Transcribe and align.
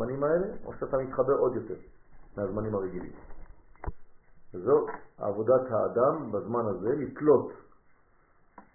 הזמנים 0.00 0.24
האלה, 0.24 0.46
או 0.64 0.72
שאתה 0.74 0.96
מתחבר 0.96 1.32
עוד 1.32 1.56
יותר 1.56 1.74
מהזמנים 2.36 2.74
הרגילים. 2.74 3.12
זו 4.52 4.86
עבודת 5.18 5.70
האדם 5.70 6.32
בזמן 6.32 6.66
הזה, 6.66 6.88
לקלוט 6.88 7.52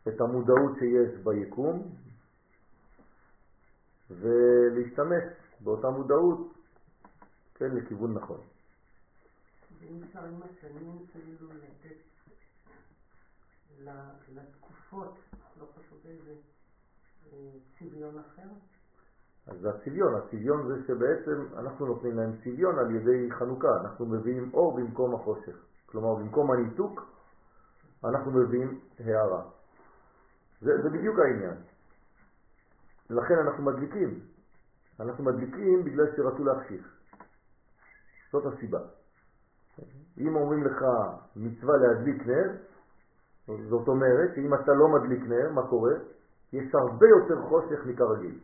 את 0.07 0.21
המודעות 0.21 0.71
שיש 0.79 1.23
ביקום 1.23 1.95
ולהשתמש 4.09 5.23
באותה 5.59 5.89
מודעות 5.89 6.53
כן, 7.55 7.75
לכיוון 7.75 8.13
נכון. 8.13 8.41
ואם 9.79 10.03
אפשר 10.03 10.25
עם 10.25 10.39
השנים 10.43 11.05
כאילו 11.11 11.49
לתת 11.49 11.97
לתקופות, 14.35 15.15
לא 15.59 15.65
חשוב 15.65 15.99
איזה, 16.05 16.35
אה, 17.33 17.51
צביון 17.79 18.19
אחר? 18.19 18.47
אז 19.47 19.59
זה 19.59 19.69
הצביון, 19.69 20.15
הצביון 20.15 20.67
זה 20.67 20.87
שבעצם 20.87 21.45
אנחנו 21.57 21.85
נותנים 21.85 22.17
להם 22.17 22.31
צביון 22.43 22.79
על 22.79 22.95
ידי 22.95 23.31
חנוכה, 23.31 23.81
אנחנו 23.81 24.05
מביאים 24.05 24.49
אור 24.53 24.77
במקום 24.77 25.15
החושך. 25.15 25.55
כלומר, 25.85 26.15
במקום 26.15 26.51
הניתוק, 26.51 27.01
אנחנו 28.05 28.31
מביאים 28.31 28.79
הערה. 28.99 29.43
זה, 30.61 30.81
זה 30.83 30.89
בדיוק 30.89 31.19
העניין. 31.19 31.57
לכן 33.09 33.35
אנחנו 33.37 33.63
מדליקים. 33.63 34.19
אנחנו 34.99 35.23
מדליקים 35.23 35.83
בגלל 35.83 36.05
שרצו 36.15 36.43
להחשיך. 36.43 36.95
זאת 38.31 38.53
הסיבה. 38.53 38.79
אם 40.17 40.35
אומרים 40.35 40.63
לך 40.63 40.85
מצווה 41.35 41.77
להדליק 41.77 42.27
נר, 42.27 42.51
זאת 43.69 43.87
אומרת 43.87 44.35
שאם 44.35 44.53
אתה 44.53 44.71
לא 44.73 44.87
מדליק 44.87 45.23
נר, 45.23 45.51
מה 45.51 45.67
קורה? 45.67 45.93
יש 46.53 46.75
הרבה 46.75 47.05
יותר 47.07 47.47
חושך 47.49 47.85
מכרגיל. 47.85 48.39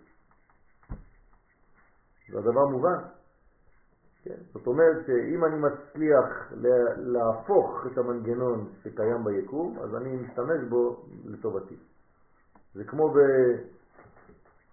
זה 2.31 2.40
הדבר 2.40 2.66
מובן. 2.66 2.98
כן? 4.23 4.35
זאת 4.53 4.67
אומרת 4.67 5.05
שאם 5.05 5.45
אני 5.45 5.55
מצליח 5.55 6.54
להפוך 6.98 7.85
את 7.91 7.98
המנגנון 7.98 8.68
שקיים 8.84 9.23
ביקום, 9.23 9.79
אז 9.79 9.96
אני 9.96 10.15
משתמש 10.15 10.70
בו 10.70 11.05
לטובתי. 11.26 11.76
זה 12.73 12.84
כמו 12.84 13.13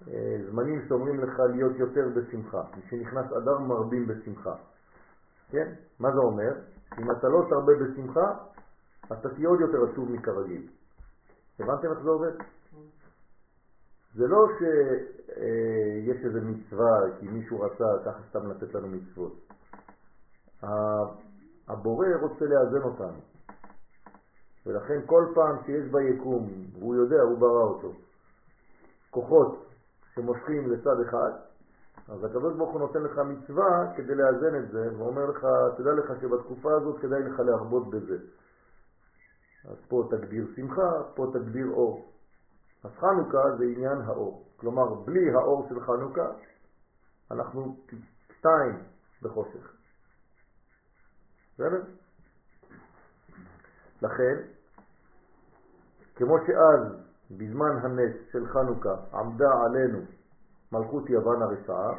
בזמנים 0.06 0.82
שאומרים 0.88 1.20
לך 1.20 1.40
להיות 1.54 1.76
יותר 1.76 2.08
בשמחה. 2.16 2.62
כשנכנס 2.72 3.32
אדר 3.32 3.58
מרבים 3.58 4.06
בשמחה. 4.06 4.54
כן? 5.50 5.72
מה 6.00 6.12
זה 6.12 6.18
אומר? 6.18 6.52
אם 6.98 7.10
אתה 7.10 7.28
לא 7.28 7.46
תרבה 7.50 7.72
בשמחה, 7.74 8.34
אתה 9.12 9.28
תהיה 9.34 9.48
עוד 9.48 9.60
יותר 9.60 9.92
עצוב 9.92 10.12
מכרגיל. 10.12 10.68
הבנתם 11.60 11.90
איך 11.90 11.98
זה 12.02 12.10
עובד? 12.10 12.32
זה 14.14 14.26
לא 14.26 14.46
שיש 14.58 16.24
איזה 16.24 16.40
מצווה 16.40 16.98
כי 17.20 17.28
מישהו 17.28 17.60
רצה 17.60 17.84
ככה 18.04 18.20
סתם 18.30 18.50
לתת 18.50 18.74
לנו 18.74 18.88
מצוות. 18.88 19.32
הבורא 21.68 22.06
רוצה 22.20 22.44
לאזן 22.44 22.82
אותנו. 22.82 23.20
ולכן 24.66 25.00
כל 25.06 25.24
פעם 25.34 25.56
שיש 25.66 25.92
ביקום, 25.92 26.50
והוא 26.78 26.94
יודע, 26.94 27.22
הוא 27.22 27.38
ברא 27.38 27.62
אותו, 27.62 27.92
כוחות 29.10 29.66
שמושכים 30.14 30.70
לצד 30.70 31.00
אחד, 31.08 31.30
אז 32.08 32.24
הקדוש 32.24 32.56
ברוך 32.56 32.72
הוא 32.72 32.80
נותן 32.80 33.02
לך 33.02 33.18
מצווה 33.18 33.92
כדי 33.96 34.14
לאזן 34.14 34.56
את 34.56 34.70
זה, 34.70 34.98
ואומר 34.98 35.26
לך, 35.30 35.46
תדע 35.76 35.92
לך 35.92 36.20
שבתקופה 36.20 36.72
הזאת 36.76 37.00
כדאי 37.00 37.22
לך 37.22 37.40
להרבות 37.40 37.90
בזה. 37.90 38.18
אז 39.64 39.76
פה 39.88 40.08
תגדיר 40.10 40.46
שמחה, 40.56 41.02
פה 41.14 41.26
תגדיר 41.32 41.66
אור. 41.70 42.12
אז 42.84 42.90
חנוכה 42.90 43.56
זה 43.58 43.64
עניין 43.64 44.00
האור. 44.00 44.44
כלומר, 44.56 44.94
בלי 44.94 45.34
האור 45.34 45.66
של 45.68 45.80
חנוכה, 45.80 46.30
אנחנו 47.30 47.76
שתיים 48.38 48.82
בחושך. 49.22 49.72
בסדר? 51.54 51.82
לכן, 54.02 54.36
כמו 56.14 56.36
שאז, 56.46 57.08
בזמן 57.30 57.76
הנס 57.82 58.16
של 58.32 58.46
חנוכה, 58.46 58.94
עמדה 59.12 59.50
עלינו 59.64 59.98
מלכות 60.72 61.10
יוון 61.10 61.42
הרשעה, 61.42 61.90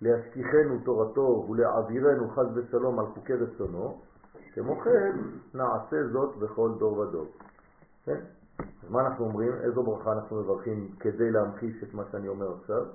להשכיחנו 0.00 0.78
תורתו 0.84 1.46
ולהעבירנו 1.50 2.30
חז 2.30 2.46
ושלום 2.56 2.98
על 2.98 3.06
חוקי 3.06 3.32
רצונו, 3.32 4.00
כמו 4.54 4.80
כן 4.80 5.16
נעשה 5.54 5.96
זאת 6.12 6.36
בכל 6.36 6.70
דור 6.78 6.98
ודור. 6.98 7.26
כן? 8.04 8.20
אז 8.58 8.90
מה 8.90 9.00
אנחנו 9.00 9.24
אומרים? 9.24 9.52
איזו 9.52 9.82
ברכה 9.82 10.12
אנחנו 10.12 10.42
מברכים 10.42 10.96
כדי 11.00 11.30
להמחיש 11.30 11.82
את 11.82 11.94
מה 11.94 12.02
שאני 12.12 12.28
אומר 12.28 12.54
עכשיו? 12.60 12.86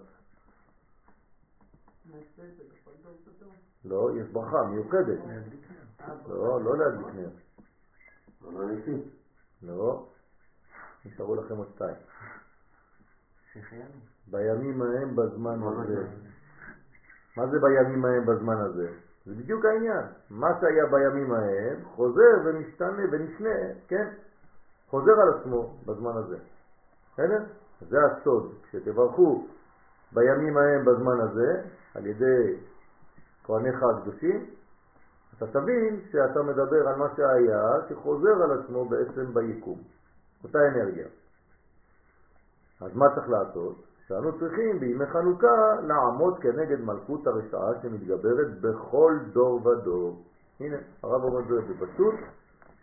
לא, 3.86 4.10
יש 4.20 4.28
ברכה 4.28 4.64
מיוחדת. 4.64 5.20
לא, 6.28 6.62
לא 6.64 6.78
להדליק 6.78 7.16
נר. 7.16 7.30
לא, 9.64 10.08
נשארו 11.06 11.36
לכם 11.36 11.58
עוד 11.58 11.68
שתיים. 11.76 11.96
בימים 14.28 14.82
ההם 14.82 15.16
בזמן 15.16 15.60
הזה. 15.64 16.08
מה 17.38 17.48
זה 17.48 17.58
בימים 17.60 18.06
ההם 18.06 18.26
בזמן 18.26 18.58
הזה? 18.58 18.94
זה 19.26 19.36
בדיוק 19.36 19.66
העניין. 19.66 20.06
מה 20.30 20.48
שהיה 20.60 20.86
בימים 20.86 21.34
ההם 21.34 21.86
חוזר 21.86 22.34
ומשתנה 22.46 23.04
ונשנה, 23.12 23.74
כן? 23.88 24.08
חוזר 24.92 25.22
על 25.22 25.30
עצמו 25.40 25.74
בזמן 25.86 26.18
הזה. 26.18 26.38
בסדר? 27.14 27.44
זה 27.90 27.98
הסוד. 28.06 28.54
כשתברכו 28.64 29.46
בימים 30.12 30.58
ההם 30.58 30.86
בזמן 30.86 31.20
הזה, 31.20 31.62
על 31.96 32.06
ידי 32.06 32.58
כהניך 33.44 33.84
הקדושים, 33.84 34.46
אתה 35.38 35.48
תבין 35.48 36.02
שאתה 36.12 36.44
מדבר 36.44 36.88
על 36.88 36.96
מה 36.96 37.08
שהיה, 37.16 37.62
שחוזר 37.90 38.44
על 38.44 38.60
עצמו 38.60 38.86
בעצם 38.86 39.34
ביקום. 39.34 39.80
אותה 40.44 40.60
אנרגיה. 40.68 41.08
אז 42.82 42.96
מה 42.96 43.06
צריך 43.16 43.30
לעשות? 43.30 43.76
שאנו 44.08 44.40
צריכים 44.40 44.80
בימי 44.80 45.06
חנוכה 45.06 45.76
לעמוד 45.88 46.40
כנגד 46.40 46.82
מלכות 46.82 47.28
הרשעה 47.28 47.82
שמתגברת 47.82 48.62
בכל 48.62 49.20
דור 49.34 49.68
ודור. 49.68 50.24
הנה, 50.60 50.78
הרב 51.04 51.24
אומר 51.24 51.42
זה 51.48 51.74
בפשוט, 51.74 52.16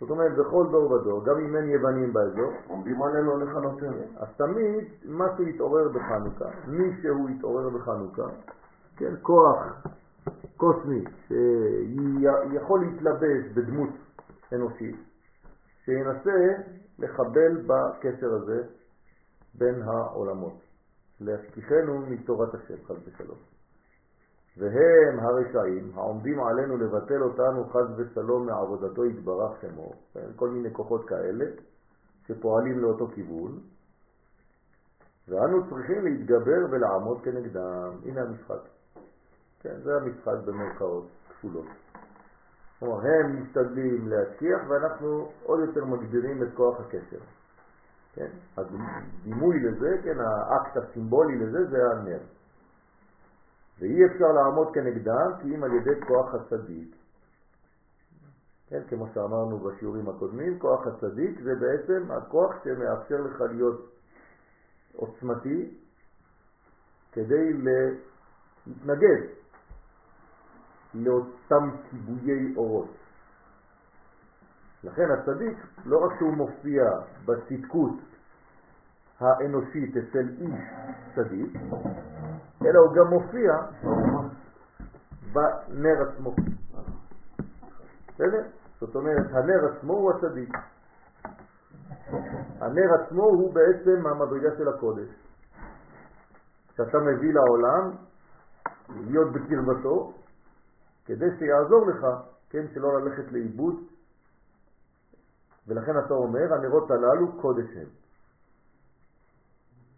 זאת 0.01 0.11
אומרת 0.11 0.37
בכל 0.37 0.67
דור 0.71 0.91
ודור, 0.93 1.25
גם 1.25 1.39
אם 1.39 1.57
אין 1.57 1.71
יוונים 1.71 2.13
באזור. 2.13 2.53
עומדים 2.69 3.03
עלינו 3.03 3.39
לכנותנו. 3.39 4.03
אז 4.17 4.29
תמיד 4.37 4.85
משהו 5.09 5.49
יתעורר 5.49 5.89
בחנוכה, 5.89 6.49
מי 6.67 7.03
שהוא 7.03 7.31
יתעורר 7.31 7.69
בחנוכה, 7.69 8.29
כן, 8.97 9.15
כוח 9.23 9.87
קוסמי 10.57 11.05
שיכול 11.29 12.81
להתלבש 12.81 13.53
בדמות 13.55 13.91
אנושית, 14.53 14.97
שינסה 15.85 16.55
לחבל 16.99 17.63
בקשר 17.67 18.35
הזה 18.35 18.63
בין 19.55 19.83
העולמות. 19.83 20.55
להשכיחנו 21.21 22.07
מתורת 22.09 22.55
השם, 22.55 22.85
חס 22.87 22.97
ושלום. 23.07 23.58
והם 24.59 25.21
הרשעים 25.21 25.93
העומדים 25.95 26.41
עלינו 26.41 26.77
לבטל 26.77 27.23
אותנו 27.23 27.65
חס 27.65 27.87
ושלום 27.97 28.47
מעבודתו 28.47 29.05
יתברך 29.05 29.61
שמו, 29.61 29.93
כן, 30.15 30.27
כל 30.37 30.49
מיני 30.49 30.75
כוחות 30.75 31.09
כאלה 31.09 31.45
שפועלים 32.27 32.79
לאותו 32.79 33.07
כיוון, 33.15 33.59
ואנו 35.29 35.71
צריכים 35.71 36.05
להתגבר 36.05 36.67
ולעמוד 36.71 37.21
כנגדם. 37.25 37.91
הנה 38.05 38.21
המשחק. 38.21 38.61
כן, 39.61 39.81
זה 39.83 39.91
המשחק 39.97 40.47
במרכאות 40.47 41.07
כפולות. 41.29 41.67
כלומר, 42.79 43.01
הם 43.07 43.43
משתדלים 43.43 44.09
להשכיח 44.09 44.61
ואנחנו 44.69 45.29
עוד 45.43 45.61
יותר 45.61 45.85
מגבירים 45.85 46.43
את 46.43 46.49
כוח 46.55 46.81
הקשר. 46.81 47.19
כן? 48.15 48.29
הדימוי 48.57 49.57
לזה, 49.61 49.89
כן, 50.05 50.17
האקט 50.21 50.77
הסימבולי 50.77 51.37
לזה 51.37 51.71
זה 51.71 51.79
הנר. 51.93 52.21
ואי 53.79 54.07
אפשר 54.07 54.33
לעמוד 54.33 54.75
כנגדם 54.75 55.31
כי 55.43 55.55
אם 55.55 55.65
על 55.65 55.71
ידי 55.73 56.01
כוח 56.07 56.35
הצדיק. 56.35 56.95
כן, 58.69 58.83
כמו 58.89 59.07
שאמרנו 59.15 59.59
בשיעורים 59.59 60.09
הקודמים, 60.09 60.59
כוח 60.59 60.87
הצדיק 60.87 61.41
זה 61.41 61.55
בעצם 61.55 62.11
הכוח 62.11 62.65
שמאפשר 62.65 63.21
לך 63.21 63.41
להיות 63.41 63.91
עוצמתי 64.93 65.75
כדי 67.13 67.53
להתנגד 67.53 69.27
לאותם 70.95 71.71
כיבויי 71.91 72.57
אורות. 72.57 72.91
לכן 74.85 75.11
הצדיק, 75.11 75.59
לא 75.85 75.99
רק 75.99 76.19
שהוא 76.19 76.33
מופיע 76.33 76.83
בצדקות 77.25 77.95
האנושית 79.21 79.97
אצל 79.97 80.29
איש 80.41 80.61
צדיק, 81.15 81.57
אלא 82.65 82.79
הוא 82.79 82.95
גם 82.95 83.07
מופיע 83.07 83.53
בנר 85.33 86.09
עצמו. 86.09 86.35
בסדר? 88.09 88.43
זאת 88.81 88.95
אומרת, 88.95 89.27
הנר 89.33 89.73
עצמו 89.73 89.93
הוא 89.93 90.13
הצדיק. 90.13 90.55
הנר 92.61 92.95
עצמו 92.95 93.23
הוא 93.23 93.55
בעצם 93.55 94.07
המדרגה 94.07 94.57
של 94.59 94.69
הקודש. 94.69 95.09
שאתה 96.77 96.99
מביא 96.99 97.35
לעולם 97.35 97.91
להיות 98.89 99.33
בקרבתו, 99.33 100.13
כדי 101.05 101.27
שיעזור 101.39 101.87
לך, 101.87 102.07
כן, 102.51 102.67
שלא 102.75 103.01
ללכת 103.01 103.33
לאיבוד. 103.33 103.75
ולכן 105.67 105.99
אתה 105.99 106.15
אומר, 106.15 106.55
הנרות 106.55 106.91
הללו 106.91 107.33
קודש 107.41 107.77
הם. 107.77 108.08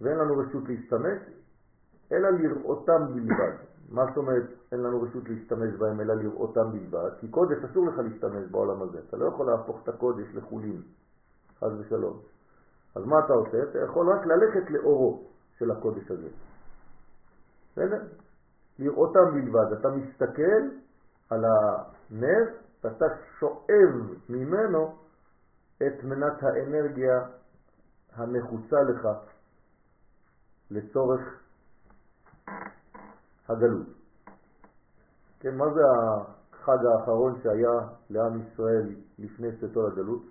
ואין 0.01 0.19
לנו 0.19 0.39
רשות 0.39 0.69
להשתמש, 0.69 1.19
אלא 2.13 2.31
לראותם 2.31 3.15
בלבד. 3.15 3.57
מה 3.89 4.07
זאת 4.07 4.17
אומרת 4.17 4.45
אין 4.73 4.81
לנו 4.81 5.03
רשות 5.03 5.29
להשתמש 5.29 5.75
בהם 5.79 6.01
אלא 6.01 6.15
לראותם 6.15 6.73
בלבד? 6.73 7.11
כי 7.21 7.29
קודש 7.29 7.65
אסור 7.65 7.87
לך 7.87 7.99
להשתמש 7.99 8.51
בעולם 8.51 8.83
הזה. 8.83 8.99
אתה 9.09 9.17
לא 9.17 9.25
יכול 9.29 9.47
להפוך 9.47 9.83
את 9.83 9.89
הקודש 9.89 10.27
לחולין, 10.35 10.83
חס 11.59 11.71
ושלום. 11.79 12.19
אז 12.97 13.05
מה 13.05 13.19
אתה 13.25 13.33
עושה? 13.33 13.63
אתה 13.63 13.79
יכול 13.79 14.13
רק 14.13 14.27
ללכת 14.27 14.71
לאורו 14.71 15.25
של 15.59 15.71
הקודש 15.71 16.11
הזה. 16.11 16.29
בסדר? 17.73 18.03
לראותם 18.79 19.35
בלבד. 19.35 19.73
אתה 19.81 19.89
מסתכל 19.89 20.63
על 21.31 21.45
הנר 21.45 22.45
ואתה 22.85 23.07
שואב 23.39 24.17
ממנו 24.29 24.95
את 25.77 26.05
מנת 26.05 26.43
האנרגיה 26.43 27.27
הנחוצה 28.13 28.83
לך 28.83 29.09
לצורך 30.71 31.21
הגלות. 33.49 33.87
כן, 35.41 35.57
מה 35.57 35.65
זה 35.75 35.81
החג 35.91 36.87
האחרון 36.87 37.41
שהיה 37.43 37.89
לעם 38.11 38.43
ישראל 38.43 38.95
לפני 39.19 39.49
צאתו 39.61 39.89
לגלות? 39.89 40.23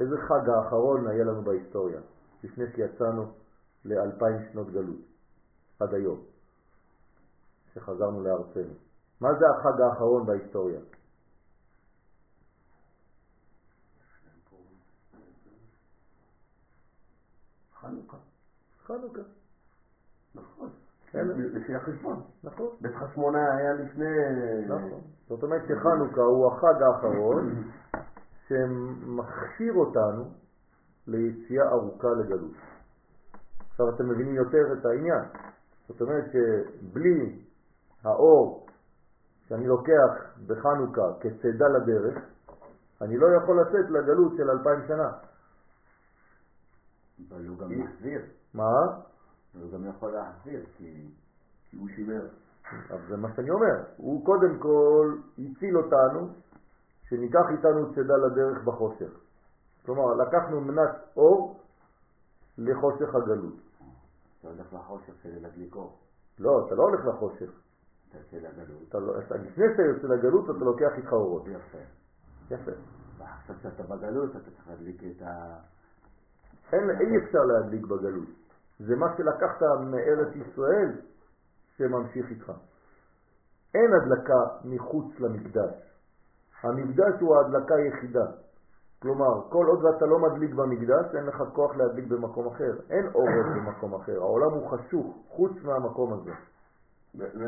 איזה 0.00 0.16
חג 0.28 0.48
האחרון 0.48 1.06
היה 1.08 1.24
לנו 1.24 1.42
בהיסטוריה, 1.42 2.00
לפני 2.44 2.64
שיצאנו 2.76 3.32
לאלפיים 3.84 4.36
שנות 4.52 4.70
גלות, 4.70 5.00
עד 5.80 5.94
היום, 5.94 6.20
שחזרנו 7.74 8.22
לארצנו? 8.22 8.74
מה 9.20 9.28
זה 9.38 9.44
החג 9.50 9.80
האחרון 9.80 10.26
בהיסטוריה? 10.26 10.80
חנוכה. 17.80 18.16
חנוכה. 18.86 19.20
נכון. 20.34 20.70
כן. 21.10 21.28
לפי 21.28 21.74
החשבון. 21.74 22.22
נכון. 22.44 22.68
בית 22.80 22.94
חשמונה 22.94 23.56
היה 23.56 23.72
לפני... 23.72 24.06
נכון. 24.68 25.00
זאת 25.28 25.42
אומרת 25.42 25.62
שחנוכה 25.68 26.20
הוא 26.20 26.52
החג 26.52 26.82
האחרון 26.82 27.70
שמכשיר 28.48 29.74
אותנו 29.74 30.24
ליציאה 31.06 31.68
ארוכה 31.68 32.08
לגלות. 32.08 32.54
עכשיו 33.70 33.88
אתם 33.94 34.08
מבינים 34.08 34.34
יותר 34.34 34.72
את 34.72 34.86
העניין. 34.86 35.24
זאת 35.88 36.00
אומרת 36.00 36.24
שבלי 36.32 37.38
האור 38.04 38.66
שאני 39.48 39.66
לוקח 39.66 40.10
בחנוכה 40.46 41.12
כצדה 41.20 41.68
לדרך, 41.68 42.18
אני 43.00 43.16
לא 43.18 43.26
יכול 43.26 43.60
לצאת 43.60 43.90
לגלות 43.90 44.32
של 44.36 44.50
אלפיים 44.50 44.80
שנה. 44.88 45.10
אבל 47.28 47.46
הוא 47.46 47.58
גם 47.58 47.68
מחזיר. 47.70 48.20
מה? 48.56 48.72
הוא 49.54 49.72
גם 49.72 49.88
יכול 49.88 50.12
להחזיר, 50.12 50.64
כי 50.76 51.08
כי 51.70 51.76
הוא 51.76 51.88
שימר. 51.88 52.26
אז 52.90 53.00
זה 53.08 53.16
מה 53.16 53.28
שאני 53.36 53.50
אומר. 53.50 53.82
הוא 53.96 54.26
קודם 54.26 54.58
כל 54.58 55.16
הציל 55.38 55.76
אותנו, 55.76 56.28
שניקח 57.08 57.44
איתנו 57.50 57.94
צדה 57.94 58.16
לדרך 58.16 58.64
בחושך. 58.64 59.10
כלומר, 59.86 60.14
לקחנו 60.14 60.60
מנת 60.60 60.90
אור 61.16 61.60
לחושך 62.58 63.14
הגלות. 63.14 63.54
אתה 64.40 64.48
הולך 64.48 64.72
לחושך 64.72 65.12
כדי 65.22 65.40
להדליק 65.40 65.76
אור. 65.76 65.98
לא, 66.38 66.66
אתה 66.66 66.74
לא 66.74 66.82
הולך 66.82 67.06
לחושך. 67.06 67.50
אתה 68.08 68.18
יוצא 68.18 68.48
לגלות. 68.48 68.82
אתה 68.88 68.98
לא, 68.98 69.18
אתה, 69.18 69.34
לפני 69.34 69.64
שאתה 69.72 69.82
יוצא 69.82 70.06
לגלות 70.06 70.44
אתה 70.44 70.64
לוקח 70.64 70.90
איתך 70.96 71.12
אורות. 71.12 71.46
יפה. 71.46 71.78
יפה. 72.50 72.70
ועכשיו 73.18 73.56
שאתה 73.62 73.82
בגלות 73.82 74.30
אתה 74.30 74.50
צריך 74.50 74.68
להדליק 74.68 75.02
את 75.02 75.22
ה... 75.22 75.56
אין, 76.72 76.90
אי 76.90 77.24
אפשר 77.24 77.38
להדליק 77.38 77.86
בגלות. 77.86 78.28
זה 78.78 78.96
מה 78.96 79.06
שלקחת 79.16 79.62
מארץ 79.62 80.36
ישראל 80.36 80.92
שממשיך 81.76 82.30
איתך. 82.30 82.52
אין 83.74 83.90
הדלקה 83.94 84.40
מחוץ 84.64 85.20
למקדש. 85.20 85.74
המקדש 86.62 87.20
הוא 87.20 87.36
ההדלקה 87.36 87.74
היחידה. 87.74 88.26
כלומר, 89.02 89.50
כל 89.50 89.66
עוד 89.66 89.86
אתה 89.96 90.06
לא 90.06 90.18
מדליק 90.18 90.54
במקדש, 90.54 91.14
אין 91.14 91.26
לך 91.26 91.42
כוח 91.52 91.76
להדליק 91.76 92.08
במקום 92.08 92.46
אחר. 92.46 92.72
אין 92.90 93.06
אורות 93.14 93.46
במקום 93.56 93.94
אחר. 93.94 94.20
העולם 94.20 94.50
הוא 94.50 94.70
חשוך, 94.70 95.16
חוץ 95.28 95.52
מהמקום 95.62 96.12
הזה. 96.12 96.32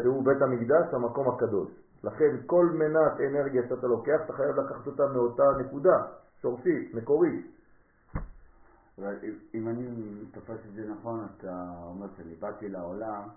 שהוא 0.03 0.25
בית 0.25 0.43
המקדש, 0.43 0.95
המקום 0.95 1.29
הקדוש. 1.29 1.69
לכן 2.05 2.37
כל 2.47 2.67
מנת 2.67 3.13
אנרגיה 3.31 3.63
שאתה 3.69 3.87
לוקח, 3.87 4.21
אתה 4.25 4.33
חייב 4.33 4.57
לקחת 4.57 4.87
אותה 4.87 5.07
מאותה 5.07 5.43
נקודה, 5.59 5.97
שורשית, 6.43 6.95
מקורית. 6.95 7.58
אם- 9.55 9.69
אני 9.69 9.87
תופס 10.33 10.59
את 10.69 10.75
זה 10.75 10.89
נכון, 10.89 11.27
אתה 11.37 11.83
אומר 11.85 12.06
שאני 12.17 12.35
באתי 12.35 12.69
לעולם 12.69 13.29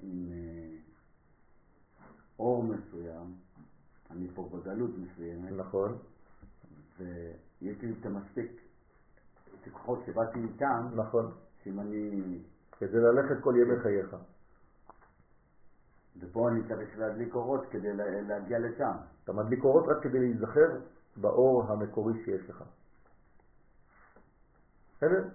עם 0.00 0.28
אה, 0.32 0.76
אור 2.38 2.64
מסוים, 2.64 3.34
אני 4.10 4.28
פה 4.34 4.48
בגלות 4.52 4.90
מסוימת, 4.98 5.52
נכון, 5.56 5.98
ויש 6.98 7.78
לי 7.82 7.94
את 8.00 8.06
המספיק, 8.06 8.50
את 9.60 9.66
הכוחות 9.66 9.98
שבאתי 10.06 10.38
איתם, 10.38 10.88
נכון. 10.94 11.32
שאם 11.64 11.80
אני, 11.80 12.38
כדי 12.78 12.98
ללכת 13.00 13.36
כל 13.42 13.54
ימי 13.62 13.80
חייך. 13.82 14.16
ופה 16.20 16.48
אני 16.48 16.60
צריך 16.68 16.98
להדליק 16.98 17.34
אורות 17.34 17.60
כדי 17.70 17.92
לה- 17.92 18.20
להגיע 18.20 18.58
לשם. 18.58 18.92
אתה 19.24 19.32
מדליק 19.32 19.64
אורות 19.64 19.84
רק 19.88 20.02
כדי 20.02 20.18
להיזכר 20.18 20.80
באור 21.16 21.62
המקורי 21.64 22.24
שיש 22.24 22.50
לך. 22.50 22.64
בסדר? 24.98 25.28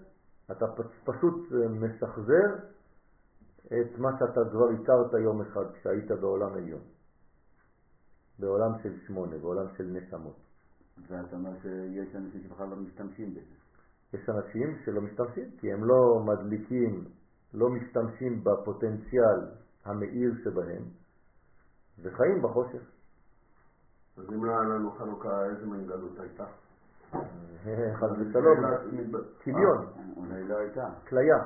אתה 0.51 0.65
פשוט 1.03 1.51
אה, 1.51 1.67
משחזר 1.67 2.55
את 3.65 3.99
מה 3.99 4.09
שאתה 4.19 4.41
כבר 4.51 4.69
הכרת 4.69 5.13
יום 5.23 5.41
אחד 5.41 5.73
כשהיית 5.73 6.11
בעולם 6.11 6.53
עליון. 6.53 6.81
בעולם 8.39 8.71
של 8.83 8.99
שמונה, 9.07 9.37
בעולם 9.37 9.65
של 9.77 9.83
נשמות. 9.83 10.35
ואתה 11.07 11.35
אומר 11.35 11.51
שיש 11.61 12.15
אנשים 12.15 12.43
שבכלל 12.43 12.67
לא 12.67 12.75
משתמשים 12.75 13.31
בזה. 13.31 13.63
יש 14.13 14.29
אנשים 14.29 14.77
שלא 14.85 15.01
משתמשים, 15.01 15.51
כי 15.59 15.73
הם 15.73 15.85
לא 15.85 16.19
מדליקים, 16.25 17.05
לא 17.53 17.69
משתמשים 17.69 18.43
בפוטנציאל 18.43 19.39
המאיר 19.85 20.33
שבהם, 20.43 20.83
וחיים 21.99 22.41
בחושך. 22.41 22.81
אז 24.17 24.23
אם 24.29 24.45
לא 24.45 24.51
היה 24.51 24.61
לנו 24.61 24.91
חנוכה, 24.91 25.45
איזה 25.45 25.65
מין 25.65 25.87
גלות 25.87 26.19
הייתה? 26.19 26.45
חס 27.99 28.09
ושלום, 28.19 28.57
כיליון, 29.39 29.77
אה, 29.77 30.03
אולי 30.17 30.43
לא 30.43 30.57
הייתה. 30.57 30.89
כליה, 31.09 31.37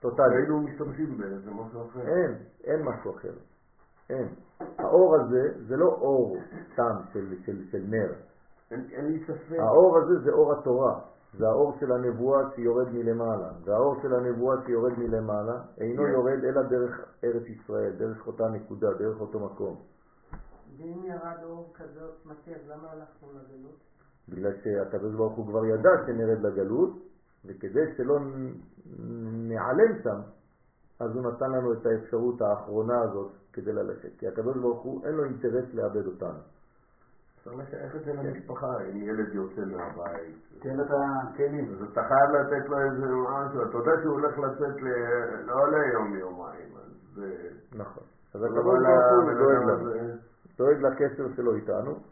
טוטאלי. 0.00 0.36
היינו 0.36 0.60
משתמשים 0.60 1.18
באיזה 1.18 1.50
משהו 1.50 1.86
אחר. 1.86 2.00
אין, 2.00 2.34
אין 2.64 2.82
משהו 2.82 3.16
אחר. 3.16 3.32
אין. 4.10 4.28
האור 4.78 5.16
הזה 5.16 5.64
זה 5.66 5.76
לא 5.76 5.86
אור 5.86 6.36
סתם 6.72 6.96
של, 7.12 7.34
של, 7.46 7.70
של 7.70 7.82
נר. 7.88 8.12
אין 8.70 9.06
לי 9.06 9.24
ספק. 9.24 9.58
האור 9.58 9.98
הזה 9.98 10.20
זה 10.24 10.32
אור 10.32 10.52
התורה. 10.52 11.00
זה 11.38 11.48
האור 11.48 11.76
של 11.80 11.92
הנבואה 11.92 12.40
שיורד 12.54 12.88
מלמעלה. 12.92 13.50
והאור 13.64 13.96
של 14.02 14.14
הנבואה 14.14 14.56
שיורד 14.66 14.92
מלמעלה 14.98 15.60
אינו 15.78 16.02
כן. 16.02 16.10
יורד 16.10 16.44
אלא 16.44 16.62
דרך 16.62 17.00
ארץ 17.24 17.42
ישראל, 17.46 17.92
דרך 17.96 18.26
אותה 18.26 18.48
נקודה, 18.48 18.92
דרך 18.98 19.20
אותו 19.20 19.40
מקום. 19.40 19.76
ואם 20.76 21.04
ירד 21.04 21.42
אור 21.42 21.72
כזאת 21.74 22.26
אז 22.26 22.68
למה 22.68 22.90
הלכנו 22.90 23.28
לגלות? 23.32 23.91
בגלל 24.28 24.52
שהקדוש 24.62 25.14
ברוך 25.14 25.36
הוא 25.36 25.46
כבר 25.46 25.66
ידע 25.66 25.90
שנרד 26.06 26.40
לגלות, 26.42 26.90
וכדי 27.44 27.94
שלא 27.96 28.18
נעלם 29.48 30.02
שם, 30.02 30.20
אז 31.00 31.10
הוא 31.14 31.32
נתן 31.32 31.50
לנו 31.50 31.72
את 31.72 31.86
האפשרות 31.86 32.42
האחרונה 32.42 33.00
הזאת 33.00 33.30
כדי 33.52 33.72
ללכת. 33.72 34.08
כי 34.18 34.28
הקדוש 34.28 34.56
ברוך 34.56 34.82
הוא 34.82 35.06
אין 35.06 35.14
לו 35.14 35.24
אינטרס 35.24 35.74
לאבד 35.74 36.06
אותנו. 36.06 36.38
צריך 37.44 37.56
לשייך 37.58 37.96
את 37.96 38.04
זה 38.04 38.12
למשפחה, 38.12 38.66
אם 38.90 38.96
ילד 38.96 39.34
יוצא 39.34 39.60
מהבית. 39.60 40.36
תן 40.58 40.76
לו 40.76 40.84
את 40.84 40.90
הכלים. 40.90 41.72
אז 41.72 41.82
אתה 41.92 42.00
חייב 42.02 42.30
לתת 42.30 42.68
לו 42.68 42.78
איזה 42.78 43.06
משהו, 43.06 43.62
אתה 43.62 43.76
יודע 43.76 43.92
שהוא 44.02 44.12
הולך 44.12 44.38
לצאת 44.38 44.82
לא 45.44 45.70
ליום 45.70 46.14
יומיים, 46.14 46.68
אז 46.76 47.14
זה... 47.14 47.48
נכון. 47.72 48.04
אז 48.34 48.42
הקדוש 48.42 48.64
ברוך 48.64 48.76
הוא 49.14 50.10
דואג 50.58 50.76
לקשר 50.80 51.26
שלו 51.36 51.54
איתנו. 51.54 52.11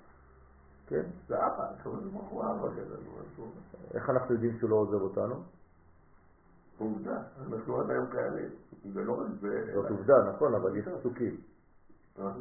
כן? 0.91 1.03
זה 1.29 1.47
אבא, 1.47 1.71
הקדוש 1.71 2.05
ברוך 2.05 2.29
הוא 2.29 2.43
אבא 2.43 2.67
הוא- 3.37 3.47
איך 3.95 4.11
אנחנו 4.11 4.35
יודעים 4.35 4.59
שהוא 4.59 4.71
לא 4.71 4.77
עוזב 4.77 5.03
אותנו? 5.03 5.35
עובדה, 6.79 7.23
אנחנו 7.47 7.81
עד 7.81 7.91
היום 7.91 8.07
קיימים. 8.11 8.49
זה 8.93 9.05
לא 9.05 9.13
רק 9.21 9.27
זה... 9.41 9.71
זאת 9.75 9.91
עובדה, 9.91 10.15
נכון, 10.35 10.55
אבל 10.55 10.77
יש 10.77 10.85
פסוקים. 11.01 11.37
אה? 12.19 12.33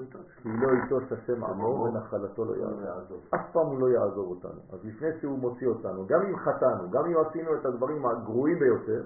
כי 0.42 0.50
לא 0.50 0.68
איתו 0.84 0.98
השם 1.16 1.44
עמו 1.44 1.64
ונחלתו 1.66 2.46
לא 2.46 2.56
יעזור. 2.56 2.82
יעזור. 2.82 3.22
אף 3.36 3.52
פעם 3.54 3.66
הוא 3.66 3.80
לא 3.80 3.90
יעזוב 3.90 4.30
אותנו. 4.30 4.62
אז 4.74 4.80
לפני 4.86 5.08
שהוא 5.22 5.40
מוציא 5.40 5.68
אותנו, 5.68 6.08
גם 6.08 6.20
אם 6.22 6.38
חטאנו, 6.38 6.90
גם 6.90 7.06
אם 7.06 7.14
עשינו 7.30 7.56
את 7.56 7.66
הדברים 7.66 8.06
הגרועים 8.06 8.60
ביותר, 8.60 9.04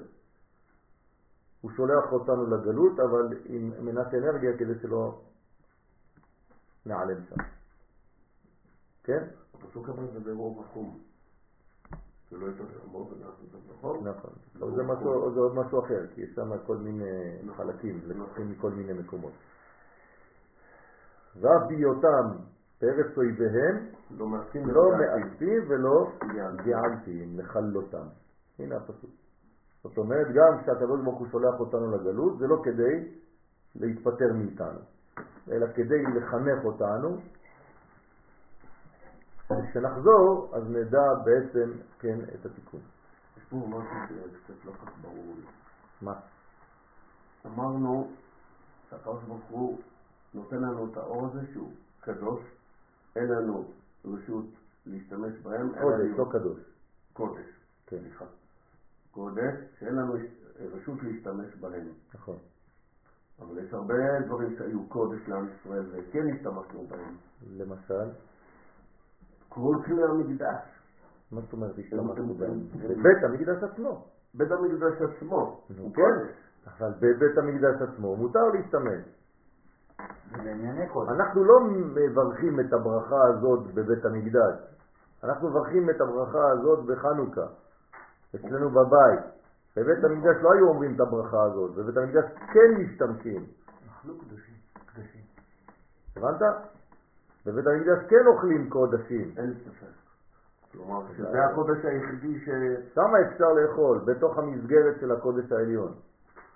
הוא 1.61 1.71
שולח 1.71 2.11
אותנו 2.11 2.45
לגלות, 2.47 2.99
אבל 2.99 3.37
עם 3.45 3.71
מנת 3.85 4.13
אנרגיה 4.13 4.57
כדי 4.57 4.79
שלא 4.81 5.21
נעלם 6.85 7.17
שם. 7.29 7.35
כן? 9.03 9.23
הפסוק 9.53 9.89
הבא 9.89 10.01
זה 10.13 10.19
ברוב 10.19 10.65
החום. 10.65 10.99
שלא 12.29 12.47
חמור 12.85 13.11
ונעשה 13.11 13.43
את 13.49 13.77
נכון? 13.77 14.07
נכון. 14.07 14.33
זה 14.59 15.39
עוד 15.39 15.55
משהו 15.55 15.79
אחר, 15.79 16.07
כי 16.13 16.21
יש 16.21 16.29
שם 16.35 16.51
כל 16.65 16.77
מיני 16.77 17.37
נכון. 17.43 17.65
חלקים, 17.65 18.01
לקוחים 18.05 18.51
מכל 18.51 18.71
מיני 18.71 18.93
מקומות. 18.93 19.31
והביותם 21.41 22.27
פרץ 22.79 23.17
אויביהם 23.17 23.75
לא 24.11 24.19
לא 24.19 24.27
מאסים 24.27 24.63
ולא 25.67 26.11
געלתים. 26.33 26.65
געלתים, 26.65 27.39
לכלותם. 27.39 28.07
הנה 28.59 28.75
הפסוק. 28.75 29.09
זאת 29.83 29.97
אומרת, 29.97 30.27
גם 30.33 30.61
כשהקדוש 30.61 31.01
ברוך 31.03 31.19
הוא 31.19 31.27
שולח 31.31 31.59
אותנו 31.59 31.91
לגלות, 31.91 32.37
זה 32.39 32.47
לא 32.47 32.61
כדי 32.63 33.09
להתפטר 33.75 34.33
מאיתנו, 34.33 34.79
אלא 35.51 35.67
כדי 35.75 36.03
לחנך 36.03 36.65
אותנו, 36.65 37.17
כשנחזור, 39.69 40.51
אז 40.55 40.63
נדע 40.69 41.13
בעצם, 41.25 41.71
כן, 41.99 42.19
את 42.21 42.45
התיקון. 42.45 42.79
יש 43.37 43.43
פה 43.49 43.55
משהו 43.69 44.17
שקצת 44.33 44.65
לא 44.65 44.71
כך 44.71 44.91
ברור 45.01 45.33
לי. 45.37 45.45
מה? 46.01 46.13
אמרנו 47.45 48.11
שהקדוש 48.89 49.23
ברוך 49.23 49.43
הוא 49.49 49.79
נותן 50.33 50.55
לנו 50.55 50.91
את 50.91 50.97
האור 50.97 51.25
הזה 51.25 51.41
שהוא 51.53 51.71
קדוש, 51.99 52.39
אין 53.15 53.27
לנו 53.27 53.65
רשות 54.05 54.45
להשתמש 54.85 55.33
בהם, 55.43 55.69
קודש, 55.81 56.17
לא 56.17 56.25
קדוש. 56.31 56.59
קודש, 57.13 57.45
כן, 57.87 57.97
סליחה. 57.99 58.25
קודש, 59.11 59.53
שאין 59.79 59.95
לנו 59.95 60.13
רשות 60.59 61.03
להשתמש 61.03 61.55
בהם. 61.55 61.87
נכון. 62.13 62.37
אבל 63.39 63.57
יש 63.57 63.73
הרבה 63.73 64.19
דברים 64.25 64.55
שהיו 64.57 64.89
קודש 64.89 65.27
לעם 65.27 65.47
ישראל 65.49 65.85
וכן 65.91 66.33
השתמשנו 66.35 66.87
בהם. 66.87 67.15
למשל, 67.57 68.09
כל 69.53 69.75
כלי 69.85 70.03
המקדש, 70.03 70.61
מה 71.31 71.41
זאת 71.41 71.53
אומרת 71.53 71.71
השתמשנו 71.79 72.11
הם- 72.31 72.37
בהם? 72.37 72.51
הם- 72.51 72.67
בבית 72.99 73.23
המקדש 73.23 73.63
עצמו. 73.63 74.05
בית 74.33 74.51
המקדש 74.51 75.01
עצמו, 75.01 75.61
נו, 75.77 75.93
כן. 75.93 76.25
אבל 76.77 76.91
בבית 76.99 77.37
המקדש 77.37 77.81
עצמו 77.81 78.15
מותר 78.15 78.43
להשתמש. 78.53 79.03
אנחנו 81.09 81.43
לא 81.43 81.59
מברכים 81.69 82.59
את 82.59 82.73
הברכה 82.73 83.23
הזאת 83.27 83.67
בבית 83.73 84.05
המקדש, 84.05 84.55
אנחנו 85.23 85.49
מברכים 85.49 85.89
את 85.89 86.01
הברכה 86.01 86.49
הזאת 86.51 86.85
בחנוכה, 86.85 87.47
אצלנו 88.35 88.69
בבית. 88.69 89.19
בבית 89.77 90.03
המקדש 90.03 90.35
לא 90.41 90.53
היו 90.53 90.67
אומרים 90.67 90.95
את 90.95 90.99
הברכה 90.99 91.43
הזאת, 91.43 91.75
בבית 91.75 91.97
המקדש 91.97 92.23
כן 92.53 92.81
משתמשים, 92.81 93.45
אכלו 93.99 94.17
קדושים. 94.17 94.55
קדושים. 94.85 95.21
הבנת? 96.15 96.41
בבית 97.45 97.67
המקדש 97.67 98.09
כן 98.09 98.27
אוכלים 98.27 98.69
קודשים, 98.69 99.31
אין 99.37 99.53
ספק. 99.53 100.03
כלומר, 100.71 101.01
שזה 101.17 101.45
הקודש 101.45 101.85
היחידי 101.85 102.39
ש... 102.39 102.49
שם 102.95 103.11
אפשר 103.27 103.53
לאכול, 103.53 103.99
בתוך 104.05 104.37
המסגרת 104.37 104.95
של 104.99 105.11
הקודש 105.11 105.51
העליון, 105.51 105.91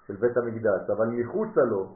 של 0.08 0.16
בית 0.16 0.38
המקדש, 0.38 0.90
אבל 0.90 1.08
מחוצה 1.08 1.62
לו, 1.62 1.96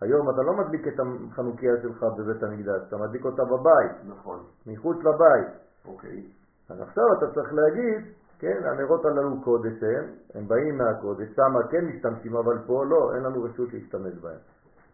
היום 0.00 0.30
אתה 0.30 0.42
לא 0.42 0.52
מדליק 0.52 0.88
את 0.88 1.00
החנוכיה 1.00 1.72
שלך 1.82 2.02
בבית 2.18 2.42
המקדש, 2.42 2.82
אתה 2.88 2.96
מדליק 2.96 3.24
אותה 3.24 3.44
בבית, 3.44 3.92
נכון, 4.08 4.38
מחוץ 4.66 4.96
לבית. 4.96 5.48
אוקיי. 5.84 6.22
אז 6.70 6.80
עכשיו 6.80 7.04
אתה 7.18 7.34
צריך 7.34 7.52
להגיד, 7.52 8.12
כן, 8.38 8.62
הנרות 8.64 9.04
הללו 9.04 9.42
קודש 9.44 9.82
הם, 9.82 10.04
הם 10.34 10.48
באים 10.48 10.78
מהקודש, 10.78 11.28
שם 11.36 11.68
כן 11.70 11.84
משתמשים, 11.84 12.36
אבל 12.36 12.58
פה 12.66 12.84
לא, 12.84 13.14
אין 13.14 13.22
לנו 13.22 13.42
רשות 13.42 13.72
להשתמש 13.72 14.14
בהם, 14.22 14.38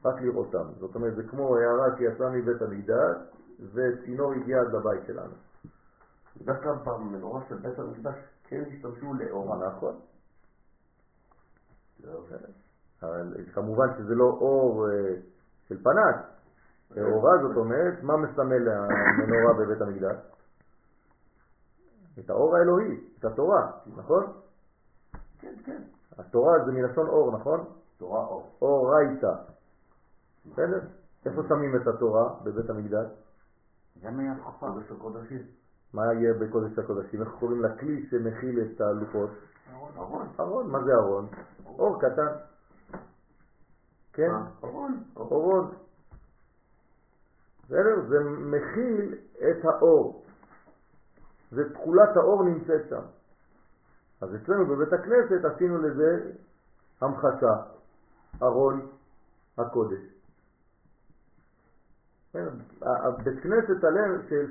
רק 0.04 0.20
לראותם. 0.20 0.64
זאת 0.78 0.94
אומרת, 0.94 1.16
זה 1.16 1.22
כמו 1.22 1.56
הערה 1.56 1.96
שיצאה 1.98 2.30
מבית 2.30 2.62
המקדש, 2.62 3.16
וצינור 3.72 4.32
הגיע 4.32 4.60
עד 4.60 4.74
לבית 4.74 5.06
שלנו. 5.06 5.34
דווקא 6.36 6.72
במנורה 6.84 7.40
של 7.48 7.56
בית 7.56 7.78
המקדש 7.78 8.14
כן 8.44 8.62
השתמשו 8.68 9.14
לאורה. 9.14 9.68
נכון. 9.68 9.94
אבל 13.02 13.34
כמובן 13.54 13.86
שזה 13.98 14.14
לא 14.14 14.24
אור 14.24 14.88
אה, 14.88 15.14
של 15.68 15.82
פנס, 15.82 16.16
זה 16.90 17.04
אורה, 17.04 17.32
זאת 17.42 17.56
אומרת, 17.56 18.02
מה 18.02 18.16
מסמל 18.16 18.68
המנורה 18.68 19.54
בבית 19.58 19.80
המקדש? 19.80 20.16
את 22.18 22.30
האור 22.30 22.56
האלוהי, 22.56 23.00
את 23.18 23.24
התורה, 23.24 23.70
נכון? 23.96 24.32
כן, 25.40 25.54
כן. 25.64 25.82
התורה 26.18 26.64
זה 26.64 26.72
מלשון 26.72 27.08
אור, 27.08 27.38
נכון? 27.38 27.64
תורה 27.98 28.24
אור. 28.24 28.50
אורייתא. 28.62 29.34
בסדר? 30.46 30.80
איפה 31.26 31.42
שמים 31.48 31.76
את 31.76 31.86
התורה 31.86 32.34
בבית 32.44 32.70
המקדש? 32.70 33.06
זה 34.02 34.10
מהתקופה. 34.10 34.66
קודש 34.66 34.90
הקודשים. 34.90 35.42
מה 35.92 36.02
יהיה 36.14 36.34
בקודש 36.34 36.78
הקודשים? 36.78 37.22
איך 37.22 37.28
קוראים 37.38 37.62
לכלי 37.62 38.06
שמכיל 38.10 38.60
את 38.60 38.80
הלוחות? 38.80 39.30
ארון. 39.96 40.28
ארון. 40.40 40.70
מה 40.70 40.84
זה 40.84 40.94
ארון? 40.94 41.26
אור 41.66 42.00
קטן. 42.00 42.32
כן? 44.12 44.30
אה, 44.30 44.46
ארון. 44.64 45.04
אורון. 45.16 45.74
בסדר? 47.64 48.08
זה 48.08 48.20
מכיל 48.24 49.14
את 49.38 49.64
האור. 49.64 50.24
זה 51.50 51.74
תכולת 51.74 52.16
האור 52.16 52.44
נמצאת 52.44 52.88
שם. 52.88 53.02
אז 54.20 54.34
אצלנו 54.34 54.66
בבית 54.66 54.92
הכנסת 54.92 55.44
עשינו 55.44 55.78
לזה 55.78 56.30
המחשה, 57.00 57.54
ארון 58.42 58.88
הקודש. 59.58 60.11
כן, 62.32 62.44
הבית 62.82 63.40
כנסת 63.42 63.80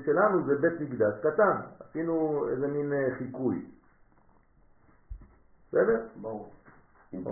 שלנו 0.04 0.46
זה 0.46 0.54
בית 0.54 0.80
מקדש 0.80 1.14
קטן, 1.20 1.56
עשינו 1.80 2.44
איזה 2.48 2.68
מין 2.68 2.92
אה, 2.92 3.14
חיקוי. 3.18 3.66
בסדר? 5.68 6.06
ברור. 6.20 6.52
עם 7.12 7.24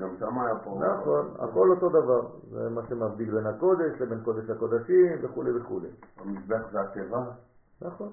גם 0.00 0.16
שם 0.18 0.38
היה 0.38 0.58
פרוכת. 0.58 0.86
נכון, 0.86 1.34
הכל 1.38 1.70
אותו 1.70 1.88
דבר, 1.88 2.28
זה 2.50 2.70
מה 2.70 2.80
שמבדיל 2.88 3.34
בין 3.34 3.46
הקודש 3.46 4.00
לבין 4.00 4.20
קודש 4.24 4.50
הקודשים 4.50 5.18
וכו' 5.22 5.44
וכו'. 5.60 5.80
המזבח 6.16 6.70
זה 6.72 6.80
התיבה. 6.80 7.24
נכון. 7.82 8.10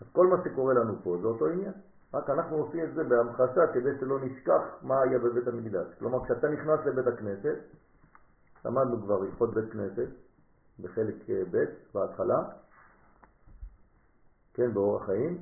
אז 0.00 0.06
כל 0.12 0.26
מה 0.26 0.36
שקורה 0.44 0.74
לנו 0.74 0.94
פה 1.02 1.16
זה 1.20 1.26
אותו 1.26 1.46
עניין. 1.46 1.72
רק 2.14 2.30
אנחנו 2.30 2.56
עושים 2.56 2.84
את 2.84 2.94
זה 2.94 3.04
בהמחשה 3.04 3.66
כדי 3.74 3.90
שלא 4.00 4.18
נשכח 4.20 4.62
מה 4.82 5.00
היה 5.02 5.18
בבית 5.18 5.48
המקדש. 5.48 5.86
כלומר, 5.98 6.24
כשאתה 6.24 6.48
נכנס 6.48 6.80
לבית 6.86 7.06
הכנסת, 7.06 7.58
למדנו 8.64 9.02
כבר 9.02 9.22
הלכות 9.22 9.54
בית 9.54 9.72
כנסת 9.72 10.08
בחלק 10.80 11.30
אה, 11.30 11.42
ב' 11.50 11.64
בהתחלה, 11.94 12.38
כן, 14.54 14.74
באורח 14.74 15.06
חיים. 15.06 15.38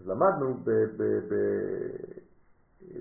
אז 0.00 0.06
למדנו 0.08 0.54
ב, 0.54 0.70
ב, 0.70 1.02
ב, 1.02 1.34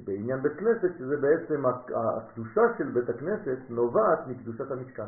בעניין 0.05 0.41
בית 0.41 0.51
כנסת 0.59 0.97
שזה 0.97 1.15
בעצם 1.17 1.65
הק- 1.65 1.91
הקדושה 1.91 2.61
של 2.77 2.91
בית 2.91 3.09
הכנסת 3.09 3.57
נובעת 3.69 4.27
מקדושת 4.27 4.71
המשכן. 4.71 5.03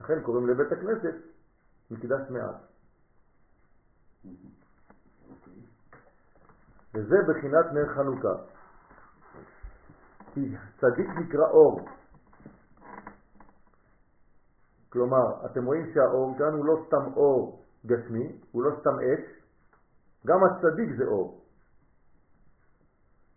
לכן 0.00 0.22
קוראים 0.22 0.48
לבית 0.48 0.72
הכנסת 0.72 1.14
מקדש 1.90 2.30
מעט. 2.30 2.56
וזה 6.94 7.16
בחינת 7.28 7.66
נר 7.72 7.94
חנוכה. 7.94 8.53
כי 10.34 10.56
צדיק 10.80 11.08
נקרא 11.08 11.50
אור. 11.50 11.88
כלומר, 14.88 15.46
אתם 15.46 15.64
רואים 15.64 15.92
שהאור 15.94 16.34
כאן 16.38 16.52
הוא 16.52 16.64
לא 16.64 16.74
סתם 16.86 17.12
אור 17.16 17.64
גשמי, 17.86 18.38
הוא 18.52 18.62
לא 18.62 18.70
סתם 18.80 18.90
אש, 18.90 19.42
גם 20.26 20.38
הצדיק 20.44 20.96
זה 20.98 21.04
אור. 21.04 21.40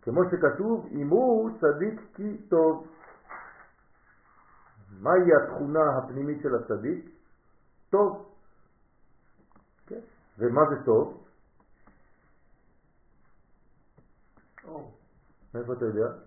כמו 0.02 0.22
שכתוב, 0.32 0.88
אם 0.92 1.08
הוא 1.08 1.50
צדיק 1.62 2.02
כי 2.16 2.48
טוב. 2.50 2.88
מהי 5.00 5.36
התכונה 5.36 5.98
הפנימית 5.98 6.42
של 6.42 6.56
הצדיק? 6.56 7.10
טוב. 7.90 8.36
כן. 9.88 10.00
ומה 10.38 10.62
זה 10.70 10.86
טוב? 10.86 11.24
אור. 14.68 14.92
מאיפה 15.54 15.74
אתה 15.74 15.86
יודע? 15.86 16.27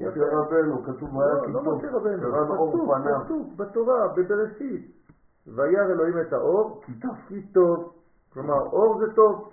משה 0.00 0.24
רבנו, 0.32 0.82
כתוב 0.84 1.20
היה 1.20 1.34
לא, 1.34 1.52
לא 1.52 1.60
כיתוב. 1.62 1.76
משה 1.76 1.90
רבנו, 1.92 3.24
כתוב, 3.24 3.56
בתורה, 3.56 4.08
בבראשית. 4.08 4.98
וירא 5.46 5.84
אלוהים 5.84 6.20
את 6.20 6.32
האור, 6.32 6.82
כי 6.86 6.92
טוב. 7.00 7.16
טוב. 7.52 7.94
כלומר, 8.32 8.60
אור 8.60 8.98
זה 8.98 9.14
טוב. 9.14 9.52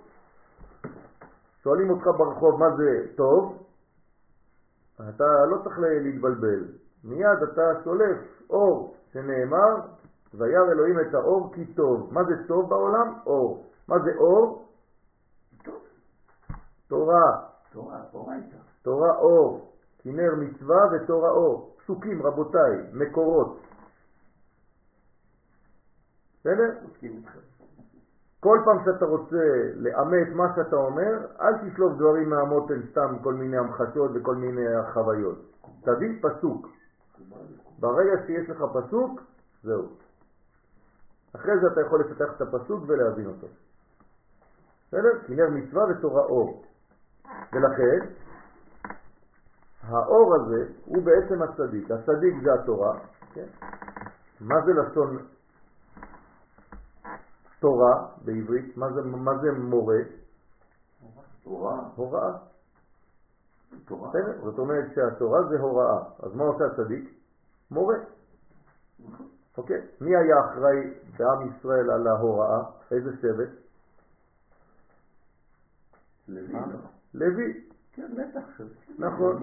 שואלים 1.64 1.90
אותך 1.90 2.08
ברחוב 2.18 2.60
מה 2.60 2.76
זה 2.78 3.08
טוב, 3.16 3.64
אתה 4.96 5.46
לא 5.50 5.58
צריך 5.64 5.80
להתבלבל. 5.80 6.64
מיד 7.04 7.44
אתה 7.44 7.84
שולף 7.84 8.18
אור 8.50 8.96
שנאמר, 9.14 9.76
וירא 10.34 10.72
אלוהים 10.72 11.00
את 11.00 11.14
האור 11.14 11.54
כי 11.54 11.66
טוב. 11.74 12.14
מה 12.14 12.24
זה 12.24 12.48
טוב 12.48 12.70
בעולם? 12.70 13.14
אור. 13.26 13.66
מה 13.88 13.96
זה 14.00 14.12
אור? 14.18 14.68
תורה, 16.88 17.48
תורה, 17.72 18.02
אורייתא. 18.14 18.75
תורה 18.86 19.18
אור, 19.18 19.72
כי 19.98 20.12
נר 20.12 20.36
מצווה 20.36 20.78
ותורה 20.92 21.30
אור. 21.30 21.76
פסוקים, 21.78 22.22
רבותיי, 22.22 22.74
מקורות. 22.94 23.60
בסדר? 26.40 26.72
כל 28.40 28.60
פעם 28.66 28.78
שאתה 28.86 29.06
רוצה 29.06 29.46
לאמת 29.76 30.28
מה 30.34 30.44
שאתה 30.56 30.76
אומר, 30.76 31.14
אל 31.42 31.70
תשלוף 31.70 31.94
דברים 31.94 32.30
מהמותן 32.30 32.82
סתם 32.92 33.16
כל 33.24 33.34
מיני 33.34 33.58
המחשות 33.58 34.12
וכל 34.14 34.36
מיני 34.36 34.66
חוויות. 34.94 35.38
תביא 35.82 36.22
פסוק. 36.22 36.68
ברגע 37.80 38.12
שיש 38.26 38.50
לך 38.50 38.64
פסוק, 38.74 39.22
זהו. 39.64 39.88
אחרי 41.36 41.60
זה 41.62 41.68
אתה 41.74 41.82
יכול 41.82 42.00
לפתח 42.00 42.34
את 42.36 42.42
הפסוק 42.42 42.84
ולהבין 42.88 43.26
אותו. 43.26 43.48
בסדר? 44.88 45.20
כנר 45.28 45.50
מצווה 45.50 45.84
ותורה 45.90 46.22
אור. 46.22 46.64
ולכן, 47.54 48.25
האור 49.88 50.36
הזה 50.36 50.66
הוא 50.86 51.04
בעצם 51.04 51.42
הצדיק. 51.42 51.92
הצדיק 51.92 52.34
זה 52.44 52.54
התורה. 52.54 53.00
כן? 53.34 53.46
מה 54.42 54.56
זה 54.66 54.72
לשון 54.74 55.18
תורה 57.60 58.08
בעברית? 58.26 58.78
מה 58.78 58.94
זה, 58.94 59.02
מה 59.02 59.32
זה 59.42 59.52
מורה? 59.52 59.98
תורה, 61.44 61.80
הוראה. 61.96 62.32
תורה. 63.86 64.12
זאת 64.44 64.60
אומרת 64.60 64.86
שהתורה 64.96 65.44
זה 65.50 65.60
הוראה. 65.60 66.04
אז 66.20 66.36
מה 66.36 66.44
עושה 66.44 66.66
הצדיק? 66.66 67.14
מורה. 67.72 67.96
אוקיי? 69.58 69.82
מי 70.02 70.16
היה 70.16 70.36
אחראי 70.46 70.94
בעם 71.18 71.50
ישראל 71.50 71.92
על 71.92 72.08
ההוראה? 72.08 72.64
איזה 72.92 73.10
שבט? 73.22 73.50
לוי? 76.28 76.56
לוי. 77.14 77.65
כן, 77.96 78.12
בטח. 78.14 78.62
נכון. 79.00 79.38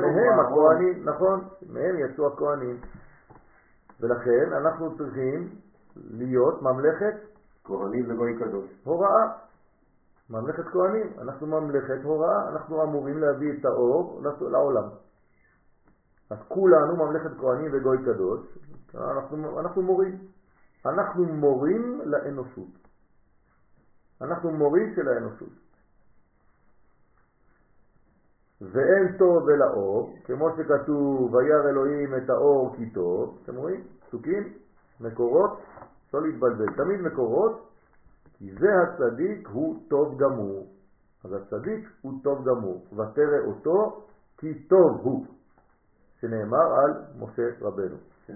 מהם 0.00 0.40
אהרון. 0.40 0.76
הכהנים, 0.76 1.08
נכון, 1.08 1.40
מהם 1.68 1.98
יצאו 1.98 2.26
הכהנים. 2.26 2.80
ולכן 4.00 4.52
אנחנו 4.52 4.96
צריכים 4.96 5.48
להיות 5.96 6.62
ממלכת 6.62 7.14
כהנים 7.64 8.10
וגוי 8.10 8.38
קדוש. 8.38 8.70
הוראה. 8.84 9.24
ממלכת 10.30 10.64
כהנים, 10.72 11.06
אנחנו 11.18 11.46
ממלכת 11.46 12.02
הוראה, 12.02 12.48
אנחנו 12.48 12.82
אמורים 12.82 13.18
להביא 13.18 13.52
את 13.52 13.64
האור 13.64 14.22
לעולם. 14.40 14.88
אז 16.30 16.38
כולנו 16.48 16.96
ממלכת 16.96 17.30
כהנים 17.40 17.70
וגוי 17.72 17.98
קדוש, 18.04 18.58
אנחנו, 18.94 19.60
אנחנו 19.60 19.82
מורים. 19.82 20.18
אנחנו 20.86 21.24
מורים 21.24 22.00
לאנושות. 22.04 22.68
אנחנו 24.22 24.50
מורים 24.50 24.94
של 24.96 25.08
האנושות. 25.08 25.61
ואין 28.70 29.16
טוב 29.18 29.48
אלא 29.48 29.64
אור, 29.74 30.14
כמו 30.24 30.48
שכתוב, 30.56 31.34
וירא 31.34 31.68
אלוהים 31.70 32.14
את 32.14 32.30
האור 32.30 32.76
כי 32.76 32.90
טוב, 32.90 33.38
אתם 33.42 33.56
רואים? 33.56 33.80
פסוקים, 34.00 34.52
מקורות, 35.00 35.60
לא 36.14 36.22
להתבלבל, 36.22 36.66
תמיד 36.76 37.00
מקורות, 37.00 37.68
כי 38.38 38.52
זה 38.52 38.68
הצדיק 38.82 39.48
הוא 39.48 39.82
טוב 39.88 40.18
גמור. 40.18 40.66
אז 41.24 41.32
הצדיק 41.32 41.88
הוא 42.02 42.12
טוב 42.22 42.44
גמור, 42.48 42.84
ותרא 42.92 43.38
אותו 43.46 44.06
כי 44.38 44.68
טוב 44.68 45.00
הוא, 45.02 45.26
שנאמר 46.20 46.74
על 46.84 47.02
משה 47.18 47.42
רבנו. 47.60 47.96
כן. 48.26 48.34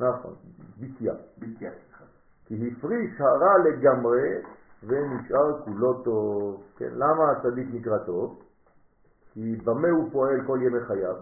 נכון, 0.00 0.34
ביטיה. 0.80 1.12
הצליחה. 1.12 2.04
כי 2.46 2.54
הפריש 2.54 3.20
הרע 3.20 3.54
לגמרי 3.64 4.28
ונשאר 4.82 5.62
כולו 5.64 6.02
טוב. 6.02 6.62
כן, 6.76 6.90
למה 6.94 7.30
הצדיק 7.32 7.68
נקרא 7.72 7.98
טוב? 8.06 8.42
כי 9.32 9.56
במה 9.64 9.88
הוא 9.88 10.12
פועל 10.12 10.46
כל 10.46 10.58
ימי 10.62 10.80
חייו? 10.80 11.16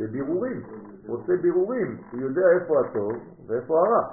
בבירורים. 0.00 0.62
הוא 1.06 1.16
עושה 1.16 1.32
בירורים, 1.42 2.00
הוא 2.12 2.20
יודע 2.20 2.42
איפה 2.60 2.80
הטוב 2.80 3.12
ואיפה 3.46 3.78
הרע. 3.78 4.12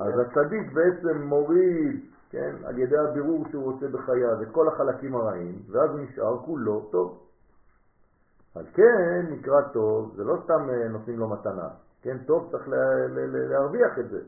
אז 0.00 0.12
הצדיק 0.18 0.72
בעצם 0.72 1.22
מוריד, 1.22 2.00
כן, 2.30 2.54
על 2.64 2.78
ידי 2.78 2.98
הבירור 2.98 3.44
שהוא 3.50 3.74
עושה 3.74 3.88
בחייו 3.88 4.42
את 4.42 4.48
כל 4.52 4.68
החלקים 4.68 5.14
הרעים, 5.14 5.62
ואז 5.70 5.90
הוא 5.90 6.00
נשאר 6.00 6.38
כולו 6.44 6.88
טוב. 6.92 7.18
על 8.54 8.64
כן 8.74 9.26
נקרא 9.30 9.62
טוב, 9.72 10.12
זה 10.16 10.24
לא 10.24 10.36
סתם 10.44 10.70
אה, 10.70 10.88
נותנים 10.88 11.18
לו 11.18 11.28
מתנה, 11.28 11.68
כן, 12.02 12.18
טוב 12.26 12.48
צריך 12.50 12.68
לה, 12.68 13.06
לה, 13.08 13.26
לה, 13.26 13.48
להרוויח 13.48 13.98
את 13.98 14.08
זה. 14.08 14.20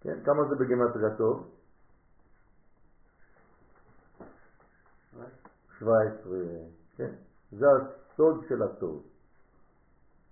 כן, 0.00 0.18
כמה 0.24 0.44
זה 0.48 0.54
בגימטריה 0.54 1.10
טוב? 1.16 1.57
17, 5.78 6.32
כן, 6.96 7.10
זה 7.52 7.66
הסוד 7.66 8.44
של 8.48 8.62
הטוב. 8.62 9.02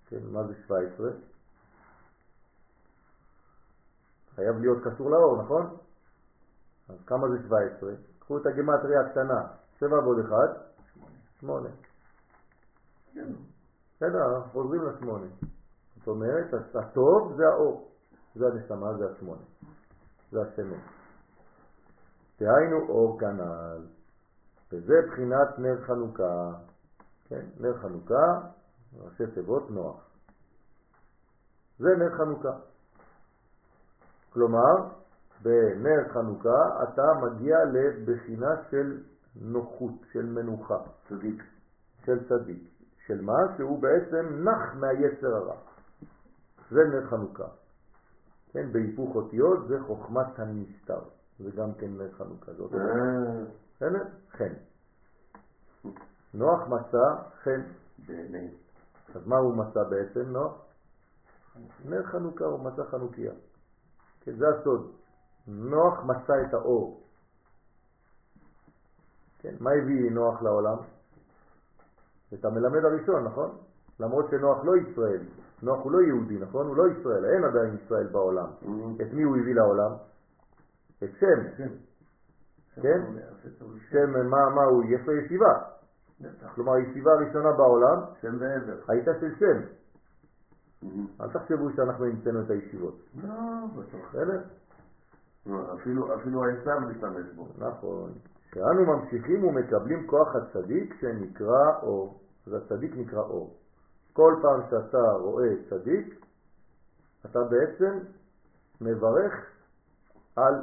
כן, 0.07 0.23
מה 0.31 0.43
זה 0.47 0.53
17? 0.65 1.09
חייב 4.35 4.55
להיות 4.59 4.77
קשור 4.83 5.09
לאור, 5.11 5.41
נכון? 5.43 5.77
אז 6.89 6.95
כמה 7.05 7.29
זה 7.29 7.47
17? 7.47 7.91
קחו 8.19 8.37
את 8.37 8.45
הגימטריה 8.45 9.01
הקטנה, 9.01 9.47
7 9.79 9.99
ועוד 9.99 10.19
1, 10.19 10.31
8. 11.39 11.69
בסדר, 13.95 14.35
אנחנו 14.35 14.51
חוזרים 14.51 14.81
לשמונה. 14.81 15.27
זאת 15.97 16.07
אומרת, 16.07 16.53
הטוב 16.75 17.33
זה 17.37 17.43
האור, 17.47 17.91
זה 18.35 18.45
הנשמה, 18.47 18.97
זה 18.97 19.11
השמונה, 19.11 19.41
זה 20.31 20.41
השמן. 20.41 20.79
דהיינו 22.39 22.89
אור 22.89 23.19
כנ"ל, 23.19 23.96
וזה 24.71 24.93
בחינת 25.07 25.59
נר 25.59 25.81
חנוכה, 25.81 26.51
כן, 27.27 27.45
נר 27.59 27.77
חנוכה, 27.77 28.41
ראשי 28.99 29.23
תיבות 29.33 29.71
נוח. 29.71 30.09
זה 31.79 31.89
נר 31.97 32.17
חנוכה. 32.17 32.51
כלומר, 34.33 34.75
בנר 35.41 36.09
חנוכה 36.13 36.83
אתה 36.83 37.03
מגיע 37.21 37.57
לבחינה 37.65 38.55
של 38.71 39.01
נוחות, 39.35 39.93
של 40.11 40.25
מנוחה, 40.25 40.77
צדיק. 41.09 41.43
של 42.05 42.29
צדיק. 42.29 42.63
של 43.05 43.21
מה? 43.21 43.37
שהוא 43.57 43.81
בעצם 43.81 44.43
נח 44.43 44.75
מהיצר 44.75 45.35
הרע. 45.35 45.55
זה 46.71 46.79
נר 46.83 47.07
חנוכה. 47.09 47.47
כן, 48.51 48.71
בהיפוך 48.71 49.15
אותיות 49.15 49.67
זה 49.67 49.79
חוכמת 49.87 50.39
הנסתר. 50.39 50.99
זה 51.39 51.51
גם 51.51 51.73
כן 51.73 51.97
נר 51.97 52.11
חנוכה. 52.11 52.53
זה 52.53 52.63
אותו 52.63 52.77
דבר. 52.77 52.85
אה, 52.85 53.43
בסדר? 53.77 54.03
חן. 54.31 54.53
נוח 56.33 56.67
מצא 56.67 57.05
חן. 57.43 57.61
אז 59.15 59.27
מה 59.27 59.37
הוא 59.37 59.55
מצא 59.55 59.83
בעצם, 59.83 60.21
נוח? 60.21 60.53
נר 61.85 62.03
חנוכה, 62.03 62.45
הוא 62.45 62.59
מצא 62.59 62.83
חנוכיה. 62.91 63.31
כן, 64.21 64.35
זה 64.35 64.45
הסוד. 64.49 64.91
נוח 65.47 66.03
מצא 66.03 66.33
את 66.47 66.53
האור. 66.53 67.03
כן, 69.39 69.55
מה 69.59 69.71
הביא 69.71 70.11
נוח 70.11 70.41
לעולם? 70.41 70.77
את 72.33 72.45
המלמד 72.45 72.85
הראשון, 72.85 73.23
נכון? 73.23 73.57
למרות 73.99 74.25
שנוח 74.31 74.57
לא 74.63 74.75
ישראל, 74.75 75.21
נוח 75.61 75.83
הוא 75.83 75.91
לא 75.91 76.01
יהודי, 76.01 76.37
נכון? 76.37 76.67
הוא 76.67 76.75
לא 76.75 76.83
ישראל, 76.87 77.25
אין 77.25 77.43
עדיין 77.43 77.77
ישראל 77.83 78.07
בעולם. 78.07 78.47
את 79.01 79.13
מי 79.13 79.23
הוא 79.23 79.37
הביא 79.37 79.55
לעולם? 79.55 79.91
את 81.03 81.09
שם. 81.19 81.63
כן. 82.81 83.01
שם, 83.89 84.29
מה, 84.29 84.49
מה 84.55 84.63
הוא? 84.63 84.83
יש 84.89 85.07
לו 85.07 85.13
ישיבה. 85.15 85.53
כלומר, 86.55 86.73
הישיבה 86.73 87.11
הראשונה 87.13 87.51
בעולם 87.51 87.99
שם 88.21 88.35
ועבר. 88.39 88.77
הייתה 88.87 89.11
של 89.19 89.35
שם. 89.39 89.61
אל 91.21 91.29
תחשבו 91.33 91.71
שאנחנו 91.75 92.05
המצאנו 92.05 92.41
את 92.41 92.49
הישיבות. 92.49 92.99
לא. 93.23 93.33
בסדר? 94.09 94.41
לא, 95.45 95.73
אפילו- 95.73 96.15
אפילו 96.15 96.43
העשו 96.43 96.87
משתמש 96.89 97.25
בו. 97.35 97.47
נכון. 97.57 98.11
שאנו 98.53 98.85
ממשיכים 98.85 99.43
ומקבלים 99.43 100.07
כוח 100.07 100.35
הצדיק 100.35 100.93
שנקרא 101.01 101.79
אור. 101.81 102.19
אז 102.47 102.53
הצדיק 102.53 102.91
נקרא 102.97 103.19
אור. 103.21 103.55
כל 104.13 104.35
פעם 104.41 104.61
שאתה 104.69 105.11
רואה 105.19 105.49
צדיק, 105.69 106.25
אתה 107.25 107.39
בעצם 107.43 107.99
מברך 108.81 109.33
על 110.35 110.53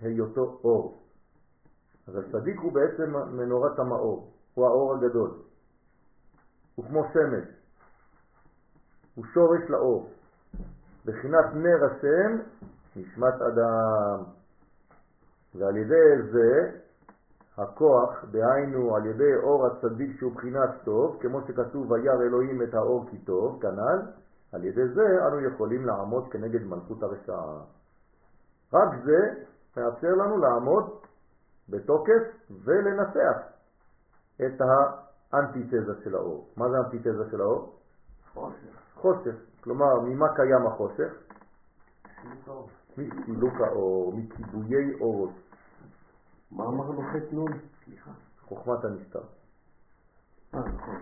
היותו 0.00 0.60
אור. 0.64 1.01
אז 2.08 2.16
הצדיק 2.16 2.60
הוא 2.60 2.72
בעצם 2.72 3.12
מנורת 3.36 3.78
המאור, 3.78 4.32
הוא 4.54 4.66
האור 4.66 4.94
הגדול. 4.94 5.30
הוא 6.74 6.84
כמו 6.86 7.04
שמש, 7.12 7.44
הוא 9.14 9.24
שורש 9.34 9.60
לאור. 9.68 10.10
בחינת 11.04 11.44
נר 11.54 11.84
השם 11.84 12.38
נשמת 12.96 13.34
אדם. 13.34 14.24
ועל 15.54 15.76
ידי 15.76 16.22
זה 16.32 16.70
הכוח, 17.58 18.24
דהיינו 18.30 18.96
על 18.96 19.06
ידי 19.06 19.34
אור 19.42 19.66
הצדיק 19.66 20.18
שהוא 20.18 20.32
בחינת 20.32 20.70
טוב, 20.84 21.18
כמו 21.20 21.40
שכתוב 21.46 21.90
וירא 21.90 22.22
אלוהים 22.22 22.62
את 22.62 22.74
האור 22.74 23.06
כי 23.10 23.18
טוב, 23.18 23.62
כנ"ל, 23.62 24.00
על 24.52 24.64
ידי 24.64 24.88
זה 24.88 25.26
אנו 25.28 25.40
יכולים 25.40 25.86
לעמוד 25.86 26.28
כנגד 26.30 26.62
מלכות 26.62 27.02
הרשעה. 27.02 27.60
רק 28.72 28.88
זה 29.04 29.18
מאפשר 29.76 30.08
לנו 30.08 30.38
לעמוד 30.38 30.84
בתוקף 31.68 32.22
ולנצח 32.64 33.36
את 34.36 34.60
האנטיתזה 35.32 35.92
של 36.04 36.14
האור. 36.14 36.48
מה 36.56 36.68
זה 36.70 36.76
האנטיתזה 36.76 37.30
של 37.30 37.40
האור? 37.40 37.78
חושך. 38.32 38.76
חושך. 38.94 39.34
כלומר, 39.60 40.00
ממה 40.00 40.26
קיים 40.36 40.66
החושך? 40.66 41.12
מסילוק 42.98 43.54
האור, 43.60 44.12
מכיבויי 44.16 44.94
אורות, 45.00 45.32
מה 46.50 46.64
אמרנו 46.64 47.02
חטא 47.02 47.34
נון? 47.34 47.52
סליחה. 47.84 48.10
חוכמת 48.42 48.84
הנסתר. 48.84 49.22
אה, 50.54 50.60
נכון. 50.60 50.96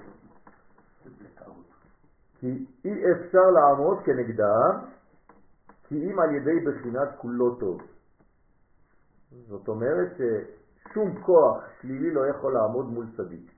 כי 2.40 2.66
אי 2.84 3.12
אפשר 3.12 3.50
לעמוד 3.54 3.98
כנגדם, 4.04 4.84
כי 5.88 6.10
אם 6.10 6.18
על 6.18 6.34
ידי 6.34 6.64
בחינת 6.66 7.08
כולו 7.18 7.54
טוב. 7.54 7.82
זאת 9.30 9.68
אומרת 9.68 10.16
ששום 10.16 11.22
כוח 11.22 11.56
שלילי 11.80 12.14
לא 12.14 12.26
יכול 12.26 12.52
לעמוד 12.52 12.86
מול 12.86 13.06
צדיק. 13.16 13.50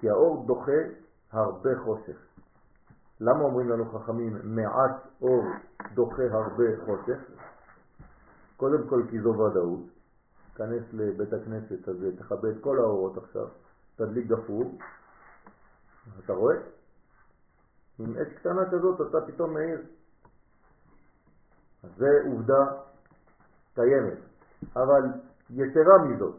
כי 0.00 0.10
האור 0.10 0.46
דוחה 0.46 0.80
הרבה 1.30 1.70
חושך. 1.84 2.16
למה 3.20 3.40
אומרים 3.40 3.68
לנו 3.68 3.84
חכמים 3.92 4.38
מעט 4.44 5.06
אור 5.22 5.44
דוחה 5.94 6.22
הרבה 6.30 6.64
חושך? 6.84 7.18
קודם 8.56 8.88
כל 8.88 9.02
כי 9.10 9.20
זו 9.20 9.28
ודאות. 9.28 9.80
כנס 10.54 10.82
לבית 10.92 11.32
הכנסת 11.32 11.88
הזה, 11.88 12.16
תכבה 12.16 12.50
את 12.50 12.56
כל 12.60 12.78
האורות 12.78 13.16
עכשיו, 13.16 13.48
תדליק 13.96 14.26
גפור, 14.26 14.78
אתה 16.24 16.32
רואה? 16.32 16.56
עם 17.98 18.16
אש 18.16 18.32
קטנה 18.38 18.70
כזאת 18.70 19.00
אתה 19.08 19.32
פתאום 19.32 19.54
מאיר. 19.54 19.82
זה 21.96 22.08
עובדה 22.26 22.83
קיימת. 23.74 24.18
אבל 24.76 25.02
יתרה 25.50 25.98
מזאת, 25.98 26.34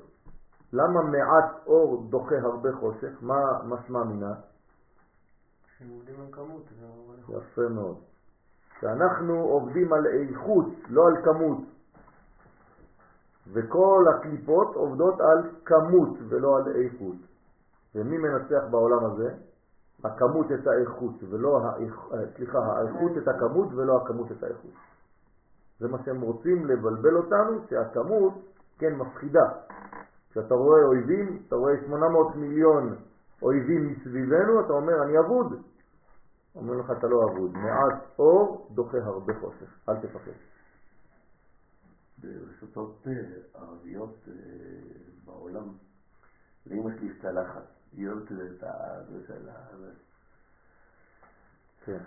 למה 0.74 1.02
מעט 1.02 1.52
אור 1.68 2.08
דוחה 2.10 2.36
הרבה 2.42 2.70
חושך? 2.80 3.12
מה 3.22 3.64
משמע 3.64 4.04
מינה? 4.04 4.34
עובדים 5.90 6.16
על 6.22 6.28
כמות. 6.32 6.64
יפה 7.30 7.70
מאוד. 7.70 7.98
שאנחנו 8.82 9.34
עובדים 9.34 9.94
על 9.94 10.08
איכות, 10.08 10.66
לא 10.90 11.08
על 11.08 11.24
כמות. 11.24 11.58
וכל 13.54 14.06
הקליפות 14.16 14.76
עובדות 14.76 15.22
על 15.22 15.50
כמות 15.66 16.18
ולא 16.30 16.58
על 16.58 16.76
איכות. 16.76 17.16
ומי 17.96 18.18
מנצח 18.18 18.64
בעולם 18.72 19.06
הזה? 19.06 19.34
הכמות 20.04 20.52
את 20.52 20.68
האיכות 20.68 21.16
ולא 21.30 21.62
האיכ... 21.64 21.96
סליחה, 22.36 22.60
האיכות 22.60 23.12
את 23.18 23.28
הכמות 23.28 23.68
ולא 23.74 23.98
הכמות 23.98 24.32
את 24.32 24.44
האיכות. 24.44 24.72
זה 25.80 25.88
מה 25.88 25.98
שהם 26.06 26.22
רוצים 26.22 26.66
לבלבל 26.66 27.16
אותנו, 27.18 27.68
שהכמות 27.70 28.34
כן 28.80 28.96
מפחידה. 28.96 29.46
כשאתה 30.30 30.54
רואה 30.54 30.84
אויבים, 30.84 31.44
אתה 31.48 31.56
רואה 31.56 31.74
800 31.86 32.36
מיליון 32.36 32.96
אויבים 33.42 33.88
מסביבנו, 33.88 34.66
אתה 34.66 34.74
אומר 34.74 35.04
אני 35.04 35.20
אבוד. 35.20 35.62
אומר 36.56 36.74
לך 36.74 36.92
אתה 37.00 37.08
לא 37.08 37.24
אבוד, 37.24 37.52
מעט 37.54 38.04
אור 38.20 38.68
דוחה 38.72 38.98
הרבה 38.98 39.34
חושך, 39.40 39.90
אל 39.90 39.96
תפחד. 39.96 40.32
ברשתות 42.18 43.08
אה, 43.08 43.12
ערביות 43.62 44.16
אה, 44.28 44.34
בעולם, 45.26 45.68
לאמא 46.66 46.90
שלי 46.98 47.08
יש 47.08 47.22
צלחת, 47.22 47.64
היא 47.92 48.10
אוהבת 48.10 48.32
את 48.32 48.64
ה... 48.64 49.04
זה 49.10 49.28
של 49.28 49.50
ה... 49.50 49.78
זה. 49.78 49.92
כן, 51.86 52.00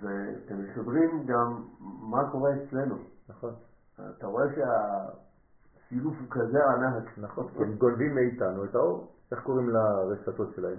ואתם 0.00 0.64
משדרים 0.64 1.26
גם 1.26 1.64
מה 2.10 2.30
קורה 2.32 2.50
אצלנו. 2.56 3.13
נכון, 3.28 3.54
אתה 3.94 4.26
רואה 4.26 4.44
שהסילוף 4.54 6.14
הוא 6.20 6.28
כזה 6.30 6.58
ענק. 6.64 7.18
נכון, 7.18 7.46
הם 7.56 7.76
גונבים 7.76 8.14
מאיתנו 8.14 8.64
את 8.64 8.74
האור. 8.74 9.10
איך 9.32 9.40
קוראים 9.40 9.68
לרשתות 9.68 10.48
שלהם? 10.56 10.76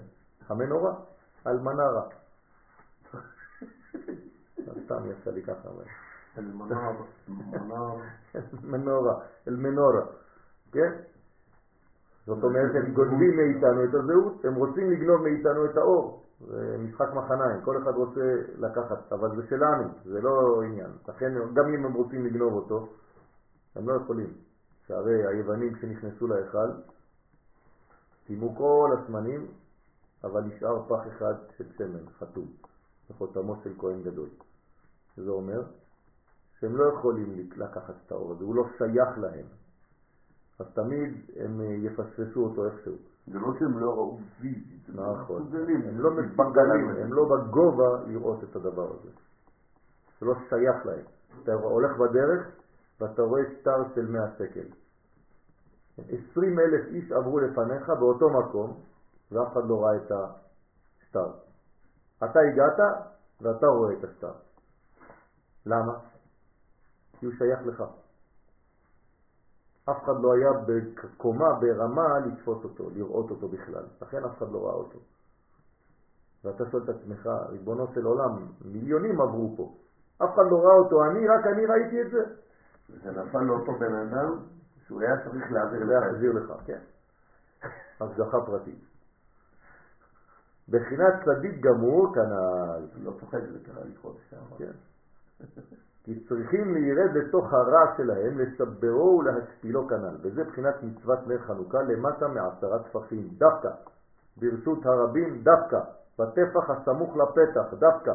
המנורה, 0.48 0.94
אלמנרה. 1.48 2.04
סתם 4.86 5.06
יצא 5.06 5.32
לי 5.32 5.44
ככה. 5.44 5.70
אבל- 5.70 5.84
אלמנר, 6.38 6.92
מנר, 7.28 7.96
מנורה, 8.64 9.14
אל 9.48 9.56
מנורה, 9.56 10.06
כן? 10.72 10.92
זאת 12.26 12.44
אומרת, 12.44 12.76
הם 12.76 12.94
גונבים 12.94 13.36
מאיתנו 13.38 13.84
את 13.84 13.94
הזהות, 13.94 14.46
הם 14.46 14.56
רוצים 14.56 14.92
לגנוב 14.92 15.22
מאיתנו 15.22 15.66
את 15.66 15.78
האור. 15.78 16.25
זה 16.40 16.78
משחק 16.80 17.08
מחניים, 17.14 17.62
כל 17.62 17.84
אחד 17.84 17.92
רוצה 17.92 18.22
לקחת, 18.58 19.14
אבל 19.14 19.36
זה 19.36 19.48
שלנו, 19.50 19.84
זה 20.04 20.22
לא 20.22 20.62
עניין. 20.62 20.92
לכן 21.08 21.34
גם 21.54 21.66
אם 21.74 21.86
הם 21.86 21.94
רוצים 21.94 22.26
לגנוב 22.26 22.54
אותו, 22.54 22.88
הם 23.76 23.90
לא 23.90 23.94
יכולים. 23.94 24.34
שהרי 24.88 25.28
היוונים 25.28 25.74
כשנכנסו 25.76 26.28
להיכל, 26.28 26.72
סיימו 28.28 28.56
כל 28.56 28.90
השמנים, 28.98 29.48
אבל 30.24 30.42
נשאר 30.42 30.84
פח 30.88 31.08
אחד 31.08 31.34
של 31.58 31.66
שמן, 31.78 32.10
חתום, 32.20 32.48
בחותמו 33.10 33.56
של 33.64 33.74
כהן 33.78 34.04
גדול. 34.04 34.30
שזה 35.16 35.30
אומר 35.30 35.64
שהם 36.60 36.76
לא 36.76 36.86
יכולים 36.86 37.50
לקחת 37.56 37.94
את 38.06 38.12
האור 38.12 38.32
הזה, 38.32 38.44
הוא 38.44 38.56
לא 38.56 38.66
שייך 38.78 39.18
להם. 39.18 39.46
אז 40.60 40.66
תמיד 40.74 41.14
הם 41.36 41.62
יפספסו 41.62 42.44
אותו 42.44 42.66
איכשהו. 42.66 42.96
זה 43.28 43.40
לא 43.40 43.48
שהם 43.60 43.80
לא 43.80 43.92
ראו 43.92 44.20
פיזית, 44.42 44.90
הם 44.90 44.96
לא 44.96 45.18
נכון. 45.22 45.42
מסוגלים. 45.42 45.82
הם 45.82 46.00
לא 46.00 46.12
מסוגלים, 46.12 46.90
הם 46.90 47.14
לא 47.14 47.26
בגובה 47.26 48.04
לראות 48.08 48.44
את 48.44 48.56
הדבר 48.56 48.94
הזה. 48.94 49.10
זה 50.20 50.26
לא 50.26 50.34
שייך 50.50 50.86
להם. 50.86 51.06
אתה 51.44 51.54
הולך 51.54 51.98
בדרך 51.98 52.48
ואתה 53.02 53.22
רואה 53.22 53.42
שטר 53.62 53.96
של 53.96 54.06
100 54.06 54.22
שקל. 54.38 54.68
20 56.32 56.60
אלף 56.60 56.86
איש 56.88 57.12
עברו 57.12 57.40
לפניך 57.40 57.90
באותו 57.90 58.30
מקום 58.30 58.80
ואף 59.32 59.54
אחד 59.54 59.62
לא 59.68 59.84
ראה 59.84 59.96
את 59.96 60.12
השטר. 60.12 61.32
אתה 62.18 62.40
הגעת 62.40 62.80
ואתה 63.42 63.68
רואה 63.68 63.94
את 63.94 64.04
השטר. 64.04 64.34
למה? 65.66 65.94
כי 67.20 67.26
הוא 67.26 67.34
שייך 67.38 67.60
לך. 67.66 67.84
אף 69.90 70.04
אחד 70.04 70.22
לא 70.22 70.34
היה 70.34 70.50
בקומה, 70.66 71.54
ברמה, 71.60 72.20
לתפוס 72.20 72.64
אותו, 72.64 72.90
לראות 72.90 73.32
אותו 73.32 73.48
בכלל. 73.48 73.84
לכן 74.02 74.26
אף 74.26 74.38
אחד 74.38 74.52
לא 74.52 74.66
ראה 74.66 74.74
אותו. 74.74 75.00
ואתה 76.44 76.64
שואל 76.72 76.84
את 76.84 76.90
עצמך, 76.90 77.30
ריבונו 77.50 77.88
של 77.94 78.06
עולם, 78.06 78.48
מיליונים 78.66 79.22
עברו 79.22 79.54
פה. 79.58 79.74
אף 80.18 80.34
אחד 80.34 80.44
לא 80.52 80.58
ראה 80.58 80.74
אותו, 80.74 81.06
אני, 81.06 81.28
רק 81.28 81.48
אני 81.48 81.66
ראיתי 81.66 82.02
את 82.02 82.12
זה. 82.12 82.24
זה 83.04 83.12
נפל 83.12 83.40
לאותו 83.40 83.72
בן 83.80 83.96
אדם 83.96 84.38
שהוא 84.88 85.02
היה 85.02 85.18
צריך 85.24 85.52
להעביר 85.52 85.80
לך 85.80 85.84
את 85.84 85.88
זה. 85.88 85.94
להחזיר 85.94 86.32
לך, 86.32 86.54
כן. 86.66 86.80
השגחה 88.02 88.38
פרטית. 88.46 88.80
בחינת 90.70 91.14
צדיק 91.26 91.62
גמור 91.62 92.14
כנ"ל. 92.14 93.04
לא 93.04 93.12
צוחק, 93.20 93.40
זה 93.52 93.60
קרה 93.66 93.84
לי 93.84 93.96
חודש 94.02 94.30
שעבר. 94.30 94.58
כן. 94.58 94.72
כי 96.06 96.20
צריכים 96.28 96.74
להירד 96.74 97.16
לתוך 97.16 97.54
הרע 97.54 97.98
שלהם, 97.98 98.40
לסברו 98.40 99.20
ולהשפילו 99.20 99.88
כנ"ל. 99.88 100.16
וזה 100.22 100.44
בחינת 100.44 100.84
מצוות 100.84 101.28
נר 101.28 101.40
חנוכה 101.40 101.82
למטה 101.82 102.28
מעשרה 102.28 102.80
טפחים, 102.80 103.28
דווקא. 103.38 103.70
ברשות 104.38 104.86
הרבים, 104.86 105.44
דווקא. 105.44 105.80
בטפח 106.20 106.70
הסמוך 106.70 107.18
לפתח, 107.18 107.74
דווקא. 107.80 108.14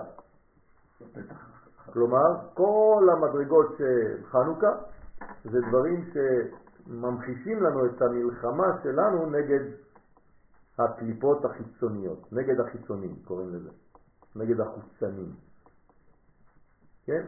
כלומר, 1.92 2.36
כל 2.54 3.08
המדרגות 3.12 3.74
של 3.78 4.24
חנוכה 4.24 4.72
זה 5.44 5.58
דברים 5.68 6.04
שממחישים 6.12 7.62
לנו 7.62 7.86
את 7.86 8.02
המלחמה 8.02 8.78
שלנו 8.82 9.30
נגד 9.30 9.64
הקליפות 10.78 11.44
החיצוניות, 11.44 12.32
נגד 12.32 12.60
החיצונים 12.60 13.16
קוראים 13.24 13.54
לזה, 13.54 13.70
נגד 14.36 14.60
החוצנים. 14.60 15.32
כן? 17.06 17.22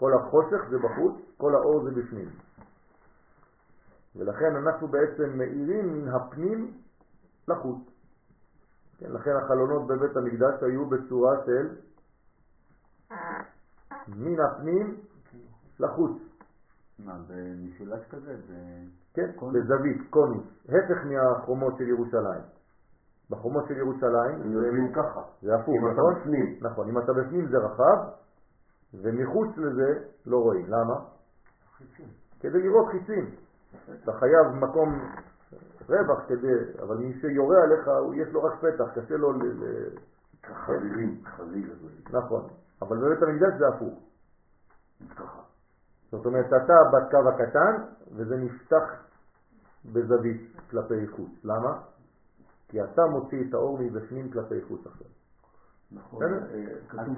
כל 0.00 0.12
החושך 0.14 0.68
זה 0.70 0.78
בחוץ, 0.78 1.14
כל 1.36 1.54
האור 1.54 1.84
זה 1.84 1.90
בפנים. 1.90 2.28
ולכן 4.16 4.56
אנחנו 4.56 4.88
בעצם 4.88 5.38
מאירים 5.38 5.92
מן 5.94 6.08
הפנים 6.08 6.72
לחוץ. 7.48 7.78
כן, 8.98 9.12
לכן 9.12 9.30
החלונות 9.44 9.86
בבית 9.86 10.16
המקדש 10.16 10.62
היו 10.62 10.86
בצורה 10.86 11.36
של 11.46 11.68
מן 14.08 14.40
הפנים 14.40 14.96
לחוץ. 15.80 16.18
מה, 16.98 17.18
במשולש 17.28 18.04
כזה? 18.10 18.34
ב- 18.36 18.86
כן, 19.14 19.32
קונוס? 19.36 19.56
בזווית, 19.56 20.10
קונוס, 20.10 20.44
הפך 20.64 21.04
מהחומות 21.06 21.74
של 21.78 21.88
ירושלים. 21.88 22.42
בחומות 23.30 23.64
של 23.68 23.76
ירושלים 23.76 24.42
זה, 24.42 24.48
יושבים 24.48 24.92
ככה. 24.92 25.20
זה 25.42 25.54
הפוך, 25.54 25.74
אם 25.74 25.86
אתה 25.86 26.00
נכון? 26.00 26.14
בפנים. 26.20 26.58
נכון, 26.60 26.88
אם 26.88 26.98
אתה 26.98 27.12
בפנים 27.12 27.46
זה 27.48 27.56
רחב, 27.58 28.19
ומחוץ 28.94 29.56
לזה 29.56 29.98
לא 30.26 30.36
רואים. 30.36 30.66
למה? 30.68 30.94
חיצים. 31.78 32.08
כדי 32.40 32.62
לראות 32.62 32.88
חיצים. 32.90 33.34
אתה 34.04 34.12
חייב 34.12 34.46
מקום 34.54 35.12
רווח 35.88 36.20
כדי, 36.28 36.82
אבל 36.82 36.96
מי 36.96 37.20
שיורה 37.20 37.62
עליך, 37.62 37.90
יש 38.14 38.32
לו 38.32 38.42
רק 38.44 38.52
פתח, 38.60 38.84
קשה 38.94 39.16
לו 39.16 39.32
ל... 39.32 39.42
חזירים, 40.46 41.22
חזיר. 41.24 41.74
נכון, 42.10 42.48
אבל 42.82 42.96
בבית 42.96 43.22
המקדש 43.22 43.58
זה 43.58 43.68
הפוך. 43.68 43.98
ככה. 45.16 45.42
זאת 46.10 46.26
אומרת, 46.26 46.46
אתה 46.46 46.74
בקו 46.92 47.28
הקטן, 47.28 47.82
וזה 48.16 48.36
נפתח 48.36 48.84
בזווית 49.84 50.56
כלפי 50.70 51.06
חוץ. 51.06 51.30
למה? 51.44 51.82
כי 52.68 52.82
אתה 52.82 53.02
מוציא 53.06 53.48
את 53.48 53.54
האור 53.54 53.78
מבפנים 53.78 54.30
כלפי 54.32 54.62
חוץ 54.68 54.86
עכשיו. 54.86 55.06
נכון? 55.92 56.22
אה, 56.22 56.28
אז- 56.32 56.88
כתוב 56.88 57.16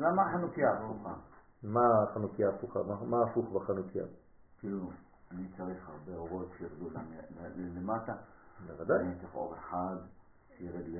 למה 0.00 0.22
החנוכיה 0.30 0.72
הפוכה? 0.72 1.14
מה 1.62 2.02
החנוכיה 2.02 2.48
הפוכה? 2.48 2.80
מה, 3.06 3.22
הפוך 3.22 3.48
בחנוכיה? 3.52 4.04
כאילו, 4.60 4.90
אני 5.30 5.48
צריך 5.56 5.88
הרבה 5.88 6.18
אורות 6.18 6.48
שירדו 6.58 6.88
למטה, 7.76 8.14
בוודאי. 8.66 8.98
אני 9.00 9.14
צריך 9.20 9.34
אור 9.34 9.54
אחד 9.54 9.96
שירד 10.58 10.86
ל... 10.86 10.98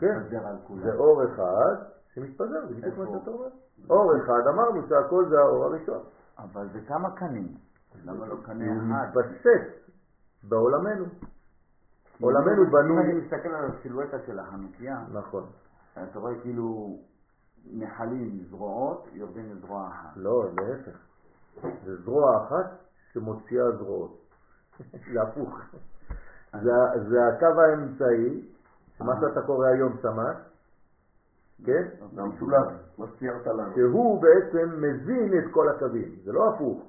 כן. 0.00 0.06
להתפזר 0.06 0.46
על 0.46 0.56
כולם. 0.66 0.82
זה 0.82 0.94
אור 0.94 1.24
אחד 1.24 1.84
שמתפזר, 2.14 2.66
זה 2.68 2.74
בדיוק 2.74 2.98
מה? 2.98 3.04
שאתה 3.06 3.30
אומר. 3.30 3.48
אור 3.90 4.16
אחד, 4.16 4.46
אמרנו 4.54 4.88
שהכל 4.88 5.28
זה 5.28 5.38
האור 5.38 5.64
הראשון. 5.64 6.02
אבל 6.38 6.68
זה 6.72 6.80
כמה 6.88 7.10
קנים. 7.16 7.54
למה 8.04 8.26
לא 8.26 8.36
קנה 8.44 8.64
הוא 8.66 8.76
אחד? 8.76 9.18
מתפשט 9.18 9.90
בעולמנו. 10.48 11.04
עולמנו 12.22 12.64
אם 12.64 12.70
בנוי- 12.70 13.02
אני 13.04 13.12
מסתכל 13.20 13.48
על 13.48 13.64
הסילואטה 13.70 14.16
של 14.26 14.38
החנוכיה, 14.38 14.98
נכון. 15.12 15.46
אתה 16.10 16.18
רואה 16.18 16.34
כאילו 16.42 16.96
נחלים 17.72 18.44
זרועות 18.50 19.06
יורדים 19.12 19.52
לזרוע 19.52 19.88
אחת. 19.88 20.10
לא, 20.16 20.44
להפך. 20.56 20.98
זה 21.84 21.96
זרוע 22.02 22.44
אחת 22.46 22.78
שמוציאה 23.12 23.70
זרועות. 23.70 24.18
זה 25.12 25.22
הפוך. 25.22 25.58
זה- 26.62 26.70
זה 27.08 27.26
הקו 27.28 27.60
האמצעי, 27.60 28.48
מה 29.00 29.12
שאתה 29.20 29.42
קורא 29.42 29.66
היום 29.66 29.96
סמ"ס, 30.02 30.36
כן? 31.66 31.82
המשולש, 32.16 32.66
מה 32.98 33.06
שציירת 33.06 33.46
לנו. 33.46 33.72
שהוא 33.74 34.22
בעצם 34.22 34.68
מזין 34.82 35.38
את 35.38 35.52
כל 35.52 35.68
הקווים. 35.68 36.14
זה 36.24 36.32
לא 36.32 36.54
הפוך. 36.54 36.82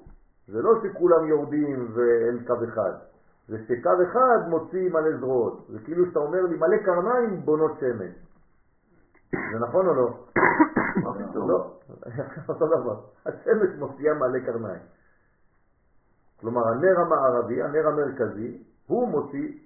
זה 0.48 0.62
לא 0.62 0.70
שכולם 0.82 1.26
יורדים 1.26 1.88
ואין 1.94 2.44
קו 2.46 2.54
אחד. 2.64 2.92
זה 3.48 3.58
שקו 3.68 3.90
אחד 4.02 4.48
מוציא 4.48 4.90
מלא 4.90 5.18
זרועות. 5.20 5.66
זה 5.68 5.78
כאילו 5.84 6.06
שאתה 6.06 6.18
אומר 6.18 6.42
לי 6.42 6.56
מלא 6.56 6.76
קרניים 6.84 7.40
בונות 7.44 7.72
שמש. 7.80 8.12
זה 9.32 9.58
נכון 9.68 9.86
או 9.86 9.94
לא? 9.94 10.24
לא, 11.48 11.76
אותו 12.48 12.66
דבר. 12.66 13.00
השמש 13.26 13.78
מוציאה 13.78 14.14
מלא 14.14 14.38
קרניים. 14.46 14.82
כלומר, 16.40 16.68
הנר 16.68 17.00
המערבי, 17.00 17.62
הנר 17.62 17.88
המרכזי, 17.88 18.62
הוא 18.86 19.08
מוציא 19.08 19.58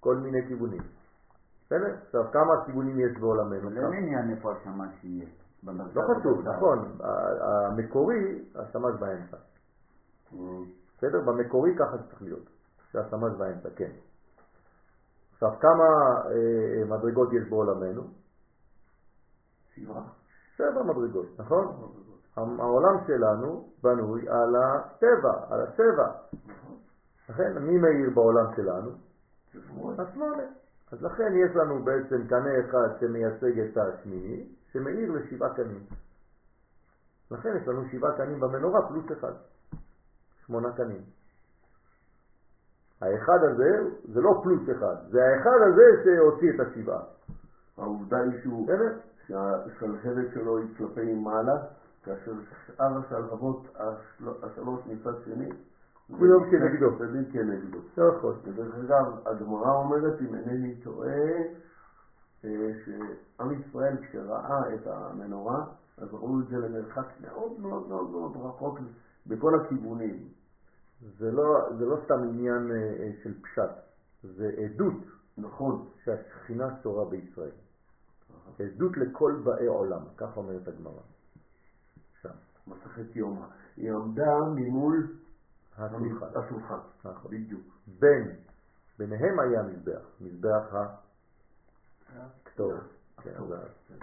כל 0.00 0.16
מיני 0.16 0.46
כיוונים. 0.48 0.82
בסדר? 1.66 1.94
עכשיו, 2.06 2.24
כמה 2.32 2.64
כיוונים 2.66 3.00
יש 3.00 3.18
בעולמנו? 3.20 3.70
אין 3.70 3.92
עניין 3.92 4.30
איפה 4.30 4.52
השמש 4.52 5.04
יהיה. 5.04 5.26
לא 5.94 6.02
חשוב. 6.02 6.48
נכון. 6.48 6.98
המקורי, 7.40 8.44
השמש 8.54 8.94
באמצע. 9.00 9.36
אה, 10.32 10.38
בסדר? 10.98 11.20
במקורי 11.20 11.74
ככה 11.78 11.98
צריך 11.98 12.22
להיות. 12.22 12.57
שהשמש 12.92 13.32
באמצע, 13.38 13.68
כן. 13.76 13.90
עכשיו, 15.32 15.50
כמה 15.60 15.84
אה, 16.30 16.84
מדרגות 16.84 17.32
יש 17.32 17.48
בעולמנו? 17.48 18.02
שבעה. 19.74 20.02
שבע 20.56 20.82
מדרגות, 20.82 21.26
נכון? 21.38 21.66
העולם 22.36 22.94
שלנו 23.06 23.68
בנוי 23.82 24.28
על 24.28 24.56
הטבע, 24.56 25.32
על 25.50 25.60
השבע. 25.60 26.12
לכן, 27.28 27.58
מי 27.58 27.78
מאיר 27.78 28.10
בעולם 28.14 28.54
שלנו? 28.56 28.90
השמונה. 29.98 30.42
אז 30.92 31.02
לכן 31.02 31.32
יש 31.36 31.56
לנו 31.56 31.84
בעצם 31.84 32.28
קנה 32.28 32.50
אחד 32.60 33.00
שמייצג 33.00 33.60
את 33.60 33.76
השמיני, 33.76 34.48
שמאיר 34.72 35.12
לשבעה 35.12 35.54
קנים. 35.54 35.86
לכן 37.30 37.56
יש 37.62 37.68
לנו 37.68 37.88
שבעה 37.92 38.16
קנים 38.16 38.40
במנורה 38.40 38.88
פלוס 38.88 39.04
אחד. 39.12 39.32
שמונה 40.46 40.72
קנים. 40.72 41.02
האחד 43.02 43.38
הזה 43.44 43.70
זה 44.04 44.20
לא 44.20 44.40
פלוס 44.42 44.62
אחד, 44.76 44.94
זה 45.10 45.18
האחד 45.24 45.58
הזה 45.66 45.82
שהוציא 46.04 46.50
את 46.54 46.60
השבעה. 46.60 47.02
העובדה 47.78 48.18
היא 48.20 48.32
שהוא, 48.42 48.66
בסדר? 48.66 48.92
שהשלהבת 49.26 50.34
שלו 50.34 50.58
היא 50.58 50.66
כלפי 50.78 51.14
מעלה, 51.14 51.56
כאשר 52.04 52.32
שאר 52.66 52.98
השלהבות 52.98 53.66
השל- 53.74 54.28
השלוש 54.42 54.80
מצד 54.86 55.12
שני, 55.24 55.48
כולם 56.18 56.50
כנגדו. 56.50 56.98
צדדים 56.98 57.24
כנגדו. 57.32 57.78
נכון. 57.96 58.36
ודרך 58.44 58.74
אגב, 58.74 59.06
הגמרא 59.26 59.74
אומרת, 59.74 60.20
אם 60.20 60.34
אינני 60.34 60.74
טועה, 60.84 61.08
אה, 62.44 62.70
שעם 62.84 63.52
ישראל 63.60 63.96
כשראה 64.02 64.74
את 64.74 64.86
המנורה, 64.86 65.64
אז 65.98 66.08
ראו 66.14 66.40
את 66.40 66.46
זה 66.48 66.56
למרחק 66.56 67.06
מאוד 67.20 67.60
מאוד 67.60 67.88
מאוד 68.10 68.36
רחוק 68.36 68.78
בכל 69.26 69.60
הכיוונים. 69.60 70.16
זה 71.00 71.30
לא, 71.30 71.68
זה 71.78 71.84
לא 71.84 71.96
סתם 72.04 72.22
עניין 72.22 72.70
אה, 72.70 72.76
אה, 72.76 73.10
של 73.22 73.42
פשט, 73.42 73.70
זה 74.22 74.50
עדות 74.64 75.04
נכון. 75.38 75.88
שהשכינה 76.04 76.82
שורה 76.82 77.04
בישראל. 77.04 77.50
עדות 78.58 78.96
לכל 78.96 79.40
באי 79.44 79.66
עולם, 79.66 80.02
כך 80.16 80.36
אומרת 80.36 80.68
הגמרא. 80.68 81.00
שם, 82.22 82.34
מסכת 82.66 83.16
יומא. 83.16 83.46
היא 83.76 83.92
עמדה 83.92 84.38
ממול 84.54 85.16
השולחן. 85.78 86.78
נכון. 87.04 87.30
בדיוק. 87.30 87.62
בין, 87.98 88.36
ביניהם 88.98 89.40
היה 89.40 89.62
מזבח, 89.62 90.02
מזבח. 90.20 90.74
כן, 92.12 92.20
הכתוב. 93.18 93.52
אז- 93.52 93.98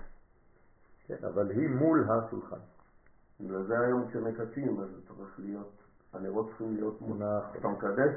כן, 1.08 1.26
אבל 1.28 1.50
היא 1.52 1.70
מול 1.70 2.08
השולחן. 2.10 2.60
בגלל 3.40 3.64
זה 3.64 3.80
היום 3.80 4.08
כשמקדשים, 4.10 4.80
אז 4.80 4.90
צריך 5.08 5.40
להיות, 5.40 5.72
הנרות 6.16 6.48
צריכים 6.48 6.76
להיות 6.76 7.02
מול. 7.02 7.18
נכון. 7.18 7.52
כשאתה 7.54 7.68
מקדש, 7.68 8.16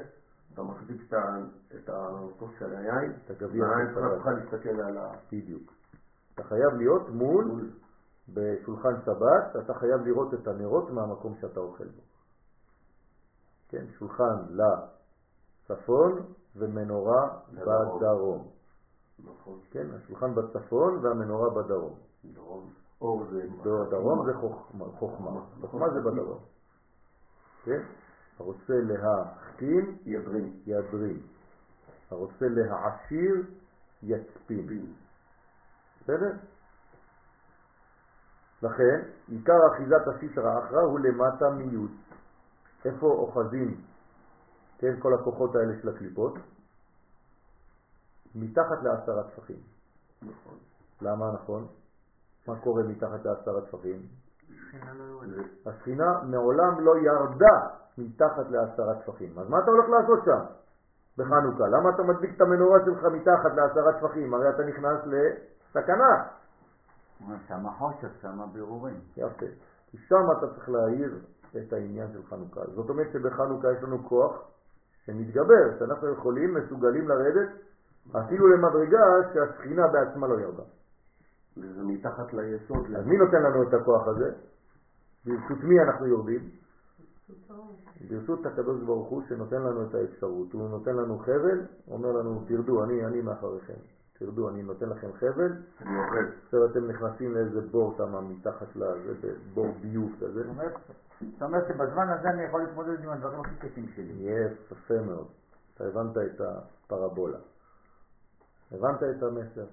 אתה 0.53 0.63
מחזיק 0.63 1.13
את 1.75 1.89
הכוס 1.89 2.51
של 2.59 2.75
היין, 2.75 3.13
את 3.25 3.31
הגביע 3.31 3.65
של 3.65 3.95
שבת. 3.95 4.11
צריכה 4.13 4.31
להסתכל 4.31 4.81
על 4.81 4.97
ה... 4.97 5.11
בדיוק. 5.31 5.73
אתה 6.33 6.43
חייב 6.43 6.73
להיות 6.73 7.09
מול, 7.09 7.69
בשולחן 8.33 8.93
שבת, 9.05 9.63
אתה 9.63 9.73
חייב 9.73 10.01
לראות 10.01 10.33
את 10.33 10.47
הנרות 10.47 10.89
מהמקום 10.89 11.35
שאתה 11.41 11.59
אוכל 11.59 11.85
בו. 11.87 12.01
כן, 13.69 13.85
שולחן 13.99 14.35
לצפון 14.49 16.21
ומנורה. 16.55 17.39
בדרום. 17.53 18.47
נכון. 19.25 19.59
כן, 19.71 19.87
השולחן 19.95 20.35
בצפון 20.35 21.05
והמנורה 21.05 21.49
בדרום. 21.49 21.95
דרום. 22.33 22.69
אור 23.01 23.25
זה... 23.31 23.47
בדרום 23.61 24.25
זה 24.25 24.33
חוכמה, 24.33 24.85
חוכמה 25.61 25.89
זה 25.89 25.99
בדרום. 26.01 26.39
כן? 27.69 27.81
הרוצה 28.39 28.73
להחכים, 28.73 29.97
ידרים. 30.05 30.59
ידרים. 30.65 31.21
הרוצה 32.11 32.45
להעשיר, 32.49 33.35
יצפין. 34.03 34.93
בסדר? 36.01 36.31
לכן, 38.63 39.09
עיקר 39.27 39.59
אחיזת 39.73 40.07
הסיסרא 40.07 40.59
אחרא 40.59 40.81
הוא 40.81 40.99
למטה 40.99 41.49
מיוד. 41.49 41.91
איפה 42.85 43.07
אוחזים, 43.07 43.81
כן, 44.77 44.99
כל 44.99 45.13
הכוחות 45.13 45.55
האלה 45.55 45.81
של 45.81 45.89
הקליפות? 45.89 46.33
מתחת 48.35 48.83
לעשרה 48.83 49.23
טפחים. 49.23 49.59
נכון. 50.21 50.57
למה 51.01 51.31
נכון? 51.31 51.67
מה 52.47 52.59
קורה 52.59 52.83
מתחת 52.83 53.25
לעשרה 53.25 53.61
טפחים? 53.61 54.07
שינה 54.71 54.93
לא 54.93 55.03
יורדת. 55.03 55.45
השכינה 55.65 56.23
מעולם 56.23 56.79
לא 56.79 56.97
ירדה 56.97 57.67
מתחת 57.97 58.49
לעשרה 58.49 58.95
טפחים. 58.95 59.39
אז 59.39 59.49
מה 59.49 59.59
אתה 59.59 59.71
הולך 59.71 59.89
לעשות 59.89 60.19
שם 60.25 60.39
בחנוכה? 61.17 61.67
למה 61.67 61.89
אתה 61.89 62.03
מדליק 62.03 62.35
את 62.35 62.41
המנורה 62.41 62.79
שלך 62.85 63.03
מתחת 63.03 63.55
לעשרה 63.55 63.93
טפחים? 63.93 64.33
הרי 64.33 64.49
אתה 64.49 64.63
נכנס 64.63 64.99
לסכנה. 65.05 66.25
שם 67.47 67.69
חושך, 67.77 68.09
שם 68.21 68.39
בירורים. 68.53 68.99
יפה. 69.17 69.45
כי 69.87 69.97
שם 69.97 70.25
אתה 70.37 70.47
צריך 70.47 70.69
להעיר 70.69 71.19
את 71.57 71.73
העניין 71.73 72.07
של 72.13 72.23
חנוכה. 72.29 72.61
זאת 72.75 72.89
אומרת 72.89 73.07
שבחנוכה 73.13 73.71
יש 73.71 73.83
לנו 73.83 74.03
כוח 74.09 74.41
שמתגבר, 75.05 75.79
שאנחנו 75.79 76.07
יכולים, 76.13 76.53
מסוגלים 76.53 77.07
לרדת 77.07 77.49
אפילו 78.11 78.47
למדרגה 78.47 78.99
שהשכינה 79.33 79.87
בעצמה 79.87 80.27
לא 80.27 80.39
ירדה. 80.39 80.63
וזה 81.57 81.83
מתחת 81.83 82.33
ליסוד. 82.33 82.95
אז 82.95 83.05
מי 83.05 83.17
נותן 83.17 83.43
לנו 83.43 83.63
את 83.63 83.73
הכוח 83.73 84.07
הזה? 84.07 84.31
ברשות 85.25 85.63
מי 85.63 85.79
אנחנו 85.79 86.05
יורדים? 86.07 86.49
ברשות 88.09 88.45
הקדוש 88.45 88.81
ברוך 88.83 89.07
הוא 89.09 89.21
שנותן 89.29 89.61
לנו 89.61 89.83
את 89.89 89.95
האפשרות. 89.95 90.53
הוא 90.53 90.69
נותן 90.69 90.95
לנו 90.95 91.19
חבל, 91.19 91.61
אומר 91.91 92.11
לנו 92.11 92.43
תרדו, 92.47 92.83
אני, 92.83 93.05
אני 93.05 93.21
מאחוריכם. 93.21 93.73
תרדו, 94.19 94.49
אני 94.49 94.63
נותן 94.63 94.89
לכם 94.89 95.07
חבל, 95.13 95.51
אני 95.81 95.89
אוכל. 96.05 96.25
עכשיו 96.45 96.65
אתם 96.65 96.87
נכנסים 96.87 97.33
לאיזה 97.33 97.61
בור 97.61 97.93
שם 97.97 98.29
מתחת 98.31 98.75
לזה, 98.75 99.33
בור 99.53 99.67
ביוב 99.81 100.11
כזה. 100.21 100.43
זאת 100.43 101.41
אומרת- 101.41 101.67
שבזמן 101.67 102.09
הזה 102.09 102.29
אני 102.29 102.43
יכול 102.43 102.61
להתמודד 102.61 103.03
עם 103.03 103.09
הדברים 103.09 103.39
הכי 103.39 103.55
קשים 103.55 103.87
שלי. 103.95 104.13
יפה 104.71 105.01
מאוד. 105.05 105.27
אתה 105.75 105.83
הבנת 105.83 106.17
את 106.17 106.41
הפרבולה. 106.41 107.37
הבנת 108.71 109.03
את 109.03 109.23
המסר. 109.23 109.65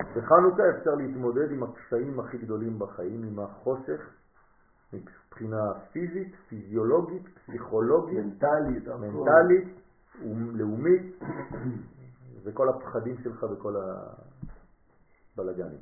בחנוכה 0.00 0.62
אפשר 0.78 0.94
להתמודד 0.94 1.50
עם 1.52 1.62
הקשיים 1.62 2.20
הכי 2.20 2.38
גדולים 2.38 2.78
בחיים, 2.78 3.22
עם 3.22 3.38
החושך, 3.38 4.00
מבחינה 4.92 5.74
פיזית, 5.92 6.34
פיזיולוגית, 6.48 7.22
פסיכולוגית, 7.28 8.18
מנטלית. 8.18 8.88
מנטלית, 8.88 9.68
לאומית, 10.52 11.18
וכל 12.44 12.68
הפחדים 12.68 13.16
שלך 13.22 13.46
וכל 13.52 13.74
הבלגנים. 15.36 15.80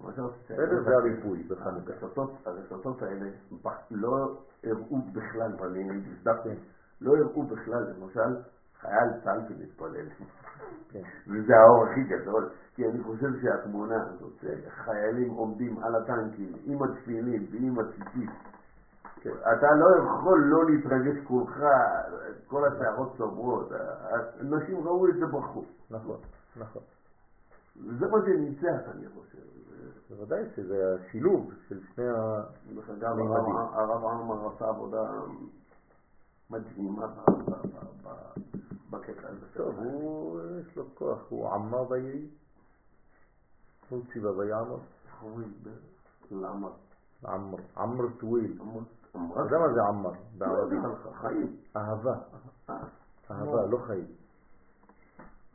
בסדר? 0.00 0.82
זה 0.84 0.96
הריפוי 0.96 1.42
בחנוכה. 1.42 1.92
הרשתות, 2.46 3.02
האלה 3.02 3.30
לא 3.90 4.38
הראו 4.64 4.98
בכלל, 5.12 5.52
הזדקתי, 6.06 6.48
כן. 6.48 6.54
לא 7.00 7.16
הראו 7.16 7.42
בכלל, 7.42 7.84
למשל, 7.90 8.36
חייל 8.80 9.08
צה"ל 9.24 9.40
שמתפלל. 9.48 10.06
כן. 10.90 11.02
וזה 11.26 11.52
האור 11.56 11.84
הכי 11.84 12.02
גדול, 12.02 12.48
כי 12.74 12.88
אני 12.88 13.02
חושב 13.02 13.28
שהתמונה 13.42 14.02
הזאת, 14.02 14.44
חיילים 14.68 15.30
עומדים 15.30 15.78
על 15.82 15.94
הטנקים 15.94 16.52
עם 16.64 16.82
התפילין 16.82 17.46
ועם 17.50 17.78
הציצית, 17.78 18.30
כן. 19.20 19.30
אתה 19.30 19.66
לא 19.74 19.86
יכול 20.02 20.40
לא 20.40 20.70
להתרגש 20.70 21.24
כולך, 21.24 21.62
כל 22.46 22.68
השערות 22.68 23.14
צוברות, 23.16 23.72
אנשים 24.40 24.76
ראו 24.76 25.08
את 25.08 25.14
זה 25.14 25.26
בחוץ. 25.26 25.66
נכון, 25.90 26.16
נכון. 26.56 26.82
זה 27.98 28.06
מה 28.06 28.18
שניצח, 28.24 28.88
אני 28.94 29.08
חושב. 29.08 29.38
בוודאי 30.10 30.42
שזה 30.56 30.96
השילוב 31.00 31.52
של 31.68 31.80
שני 31.94 32.08
ה... 32.08 32.42
אגב, 32.92 33.18
הרב 33.72 34.04
עמר 34.04 34.48
עשה 34.48 34.68
עבודה 34.68 35.02
מדהימה 36.50 37.06
ב- 38.90 38.96
ב- 38.96 39.00
ב- 39.00 39.06
ב- 39.06 39.10
בקטע 39.12 39.28
הזה. 39.28 39.46
טוב, 39.54 39.78
הוא, 39.78 40.40
יש 40.60 40.76
לו 40.76 40.84
כוח, 40.94 41.18
הוא 41.28 41.48
עמר 41.54 41.90
ויהי. 41.90 42.26
הוא 43.88 44.02
ציווה 44.12 44.32
ויעמר. 44.38 44.74
איך 45.06 45.22
אומרים? 45.22 45.54
ב- 45.62 45.68
למה? 46.30 46.68
עמר, 47.24 47.58
עמר 47.76 48.04
טוויל. 48.20 48.58
אמר- 48.60 48.80
אתה 49.10 49.18
אמרה 49.18 49.42
יודע 49.44 49.58
מה 49.58 49.72
זה 49.74 49.80
עמר 49.88 50.10
בערבית? 50.38 50.78
חיים. 51.20 51.56
אהבה, 51.76 52.14
אה, 52.70 52.76
אהבה, 53.30 53.66
לא 53.66 53.78
חיים. 53.86 54.06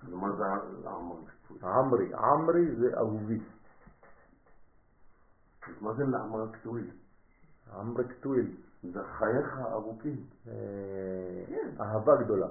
אז 0.03 0.13
מה 0.13 0.31
זה 0.31 0.43
לעמר? 0.83 1.15
עמרי, 1.63 2.13
עמרי 2.13 2.75
זה 2.75 2.97
אהובי. 2.97 3.39
אז 5.67 5.81
מה 5.81 5.93
זה 5.93 6.03
לעמר 6.03 6.51
קטועי? 6.51 6.83
עמרי 7.73 8.03
קטוויל. 8.07 8.55
זה 8.83 8.99
חייך 9.03 9.57
ארוכים. 9.71 10.25
אה, 10.47 10.51
כן. 11.47 11.81
אהבה 11.81 12.11
גדולה. 12.23 12.47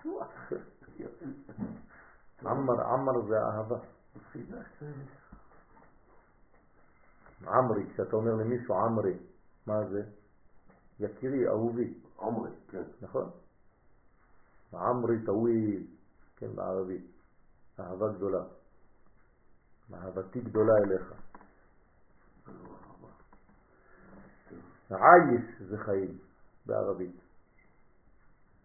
בטוח. 0.00 0.52
עמר, 2.46 2.80
עמר 2.80 3.26
זה 3.28 3.34
אהבה. 3.38 3.78
עמרי, 7.46 7.86
כשאתה 7.94 8.16
אומר 8.16 8.34
למישהו 8.34 8.74
עמרי, 8.74 9.14
מה 9.66 9.86
זה? 9.88 10.02
יקירי, 11.00 11.48
אהובי, 11.48 11.94
עומרי, 12.16 12.50
כן. 12.68 12.82
נכון? 13.02 13.30
עמרי 14.74 15.24
טוויל, 15.26 15.86
כן, 16.36 16.56
בערבית. 16.56 17.04
אהבה 17.80 18.12
גדולה. 18.12 18.42
אהבתי 19.94 20.40
גדולה 20.40 20.72
אליך. 20.84 21.12
עייש 24.90 25.62
זה 25.68 25.78
חיים 25.78 26.18
בערבית. 26.66 27.16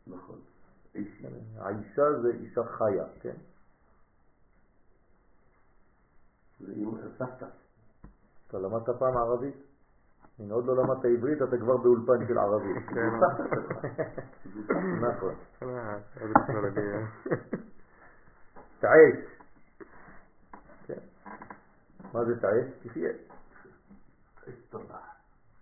נכון. 0.07 0.39
עיישה 0.95 2.21
זה 2.21 2.29
אישה 2.29 2.63
חיה, 2.63 3.05
כן? 3.21 3.35
זה 6.59 6.73
עם 6.75 6.91
סבתא. 7.17 7.45
אתה 8.47 8.57
למדת 8.57 8.89
פעם 8.99 9.17
ערבית? 9.17 9.55
הנה 10.39 10.53
עוד 10.53 10.65
לא 10.65 10.75
למדת 10.75 11.05
עברית, 11.05 11.41
אתה 11.41 11.57
כבר 11.57 11.77
באולפן 11.77 12.27
של 12.27 12.37
ערבית. 12.37 12.77
כן. 12.93 13.09
נכון. 15.07 15.35
אה, 15.63 15.97
הדרך. 16.67 17.27
תעש. 18.79 19.25
כן. 20.85 20.99
מה 22.13 22.25
זה 22.25 22.41
תעש? 22.41 22.67
תחיה. 22.83 23.09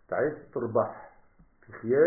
תעש 0.06 0.34
תרבח. 0.52 0.92
תחיה 1.60 2.00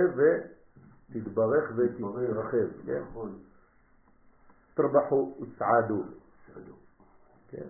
ותתברך 1.11 1.73
ותתרחב. 1.77 2.87
כן? 2.87 3.03
נכון. 3.11 3.39
תרבחו 4.75 5.35
וסעדו. 5.41 6.03
בסדר. 6.03 6.73
כן? 7.49 7.69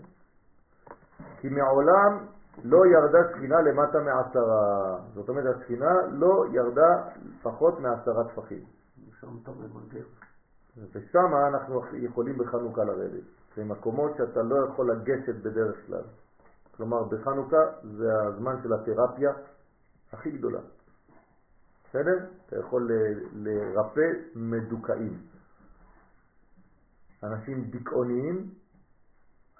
כי 1.40 1.48
מעולם 1.48 2.26
לא 2.64 2.86
ירדה 2.86 3.18
שכינה 3.30 3.60
למטה 3.60 3.98
מעשרה. 3.98 4.98
זאת 5.14 5.28
אומרת, 5.28 5.56
השכינה 5.56 5.92
לא 6.12 6.44
ירדה 6.52 7.08
פחות 7.42 7.80
מעשרה 7.80 8.24
טפחים. 8.24 8.64
ושם 10.92 11.34
אנחנו 11.48 11.82
יכולים 11.92 12.38
בחנוכה 12.38 12.84
לרדת. 12.84 13.24
זה 13.56 13.64
מקומות 13.64 14.12
שאתה 14.16 14.42
לא 14.42 14.66
יכול 14.66 14.90
לגשת 14.90 15.34
בדרך 15.34 15.86
כלל. 15.86 16.02
כלומר, 16.76 17.02
בחנוכה 17.02 17.56
זה 17.82 18.12
הזמן 18.22 18.54
של 18.62 18.72
התרפיה 18.72 19.32
הכי 20.12 20.30
גדולה. 20.30 20.60
בסדר? 21.96 22.26
אתה 22.46 22.56
יכול 22.58 22.92
ל- 22.92 23.48
לרפא 23.48 24.10
מדוכאים. 24.34 25.22
אנשים 27.22 27.64
דיכאוניים, 27.64 28.50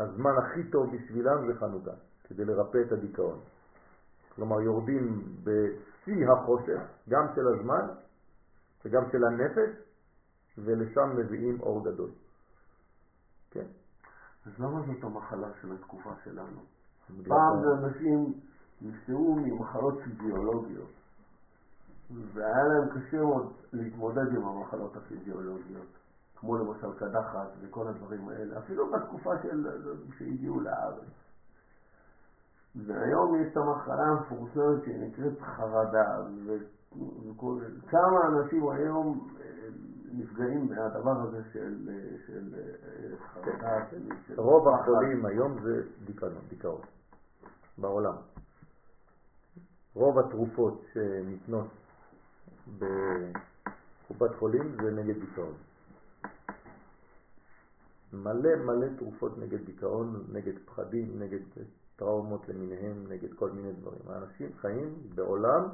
הזמן 0.00 0.30
הכי 0.38 0.70
טוב 0.70 0.96
בשבילם 0.96 1.46
זה 1.46 1.58
חנוכה, 1.60 1.90
כדי 2.24 2.44
לרפא 2.44 2.78
את 2.86 2.92
הדיכאון. 2.92 3.40
כלומר, 4.34 4.60
יורדים 4.60 5.22
בשיא 5.42 6.26
החושך, 6.32 6.80
גם 7.08 7.26
של 7.34 7.48
הזמן 7.48 7.88
וגם 8.84 9.02
של 9.12 9.24
הנפש, 9.24 9.70
ולשם 10.58 11.16
מביאים 11.16 11.60
אור 11.60 11.84
גדול. 11.84 12.10
כן? 13.50 13.66
אז 14.46 14.52
למה 14.58 14.80
זאת 14.86 15.04
המחלה 15.04 15.48
של 15.62 15.72
התקופה 15.72 16.10
שלנו? 16.24 16.60
פעם 17.28 17.62
זה 17.62 17.86
אנשים 17.86 18.34
נפטרו 18.82 19.36
ממחלות 19.36 19.94
פיזיולוגיות, 20.04 20.90
והיה 22.10 22.64
להם 22.64 22.88
קשה 22.88 23.16
מאוד 23.16 23.52
להתמודד 23.72 24.36
עם 24.36 24.44
המחלות 24.44 24.96
הפיזיולוגיות, 24.96 25.86
כמו 26.36 26.56
למשל 26.56 26.92
קדחת 26.98 27.48
וכל 27.60 27.88
הדברים 27.88 28.28
האלה, 28.28 28.58
אפילו 28.58 28.90
בתקופה 28.90 29.30
של, 29.42 29.66
שהגיעו 30.18 30.60
לארץ. 30.60 31.04
והיום 32.76 33.42
יש 33.42 33.52
את 33.52 33.56
המחלה 33.56 34.02
המפורסמת 34.02 34.84
שנקראת 34.84 35.40
חרדה, 35.40 36.22
וכל, 37.26 37.60
כמה 37.88 38.20
אנשים 38.28 38.68
היום 38.70 39.28
אה, 39.40 39.68
נפגעים 40.12 40.68
מהדבר 40.68 41.20
הזה 41.22 41.42
של, 41.52 41.88
אה, 41.88 42.16
של 42.26 42.54
אה, 42.54 43.16
חרדה, 43.32 43.90
של, 43.90 44.08
של 44.26 44.40
רוב. 44.40 44.68
החולים 44.68 45.26
היום 45.26 45.62
זה 45.62 45.82
דיכאון 46.48 46.80
בעולם. 47.78 48.14
רוב 49.94 50.18
התרופות 50.18 50.84
שניתנות 50.92 51.66
בקופת 52.78 54.36
חולים 54.38 54.76
זה 54.82 54.90
נגד 54.90 55.20
דיכאון. 55.20 55.54
מלא 58.12 58.56
מלא 58.56 58.86
תרופות 58.98 59.38
נגד 59.38 59.64
דיכאון, 59.64 60.26
נגד 60.32 60.58
פחדים, 60.64 61.22
נגד 61.22 61.40
טראומות 61.96 62.48
למיניהם, 62.48 63.04
נגד 63.08 63.34
כל 63.34 63.50
מיני 63.50 63.72
דברים. 63.72 64.00
האנשים 64.08 64.50
חיים 64.60 65.10
בעולם 65.14 65.68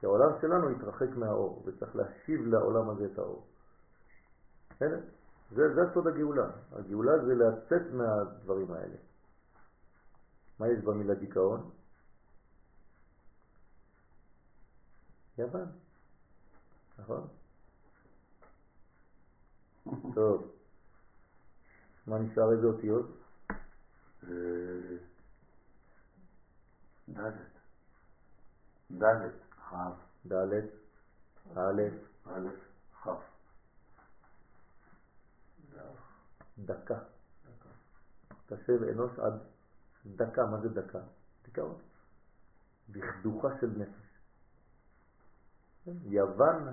שהעולם 0.00 0.30
שלנו 0.40 0.68
התרחק 0.68 1.08
מהאור, 1.16 1.62
וצריך 1.66 1.96
להשיב 1.96 2.46
לעולם 2.46 2.90
הזה 2.90 3.06
את 3.12 3.18
האור. 3.18 3.46
בסדר? 4.70 5.00
זה, 5.50 5.74
זה 5.74 5.80
סוד 5.94 6.06
הגאולה. 6.06 6.50
הגאולה 6.72 7.12
זה 7.24 7.34
לצאת 7.34 7.92
מהדברים 7.92 8.72
האלה. 8.72 8.96
מה 10.60 10.68
יש 10.68 10.84
במילה 10.84 11.14
דיכאון? 11.14 11.70
יוון, 15.38 15.66
נכון? 16.98 17.28
טוב. 20.14 20.50
מה 22.06 22.18
נשאר 22.18 22.52
איזה 22.52 22.66
אותיות? 22.66 23.06
אה, 24.22 24.96
דלת. 27.08 27.34
דלת, 28.90 29.34
כ', 29.50 29.74
ד', 30.26 30.42
א', 31.56 31.82
א', 32.26 32.48
כ'. 33.02 33.08
דקה. 36.58 36.98
תשב 38.46 38.82
אנוש 38.82 39.18
עד 39.18 39.32
דקה. 40.06 40.46
מה 40.46 40.60
זה 40.60 40.68
דקה? 40.68 40.98
דיכאון. 41.44 41.78
דכדוכה 42.90 43.48
של 43.60 43.70
נפש. 43.76 44.03
יוון 46.04 46.68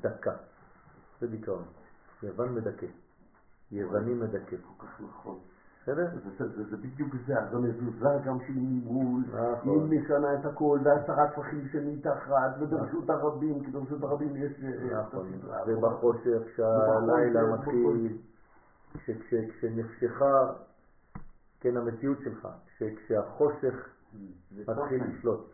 דקה. 0.00 0.32
זה 1.20 1.26
דיכאון. 1.26 1.62
יוון 2.22 2.54
מדכא. 2.54 2.86
יווני 3.72 4.14
מדכא. 4.14 4.56
נכון. 5.00 5.38
בסדר? 5.82 6.06
זה, 6.70 6.76
בדיוק 6.76 7.14
זה, 7.26 7.38
אז 7.40 7.54
המזוזה 7.54 8.08
גם 8.24 8.38
שהיא 8.46 8.56
ממול, 8.84 9.22
נכון. 9.28 9.90
היא 9.92 10.00
משנה 10.00 10.34
את 10.34 10.44
הכל, 10.44 10.78
והעשרה 10.84 11.26
טפחים 11.30 11.68
שמתחת, 11.72 12.50
וברשות 12.60 13.10
הרבים, 13.10 13.64
כי 13.64 13.70
ברשות 13.70 14.02
הרבים 14.02 14.36
יש... 14.36 14.52
אה, 14.64 15.00
נכון, 15.02 15.28
את 15.28 15.34
הסדרה. 15.34 15.62
ובחושך 15.66 16.42
שהלילה 16.56 17.40
מתחיל, 17.54 18.18
כש- 18.94 19.10
כש- 19.10 19.50
כשנפשך, 19.50 20.22
כן 21.60 21.76
המציאות 21.76 22.18
שלך, 22.24 22.48
כש- 22.66 22.82
כשהחושך 22.96 23.88
מתחיל. 24.68 25.02
לשלוט. 25.04 25.50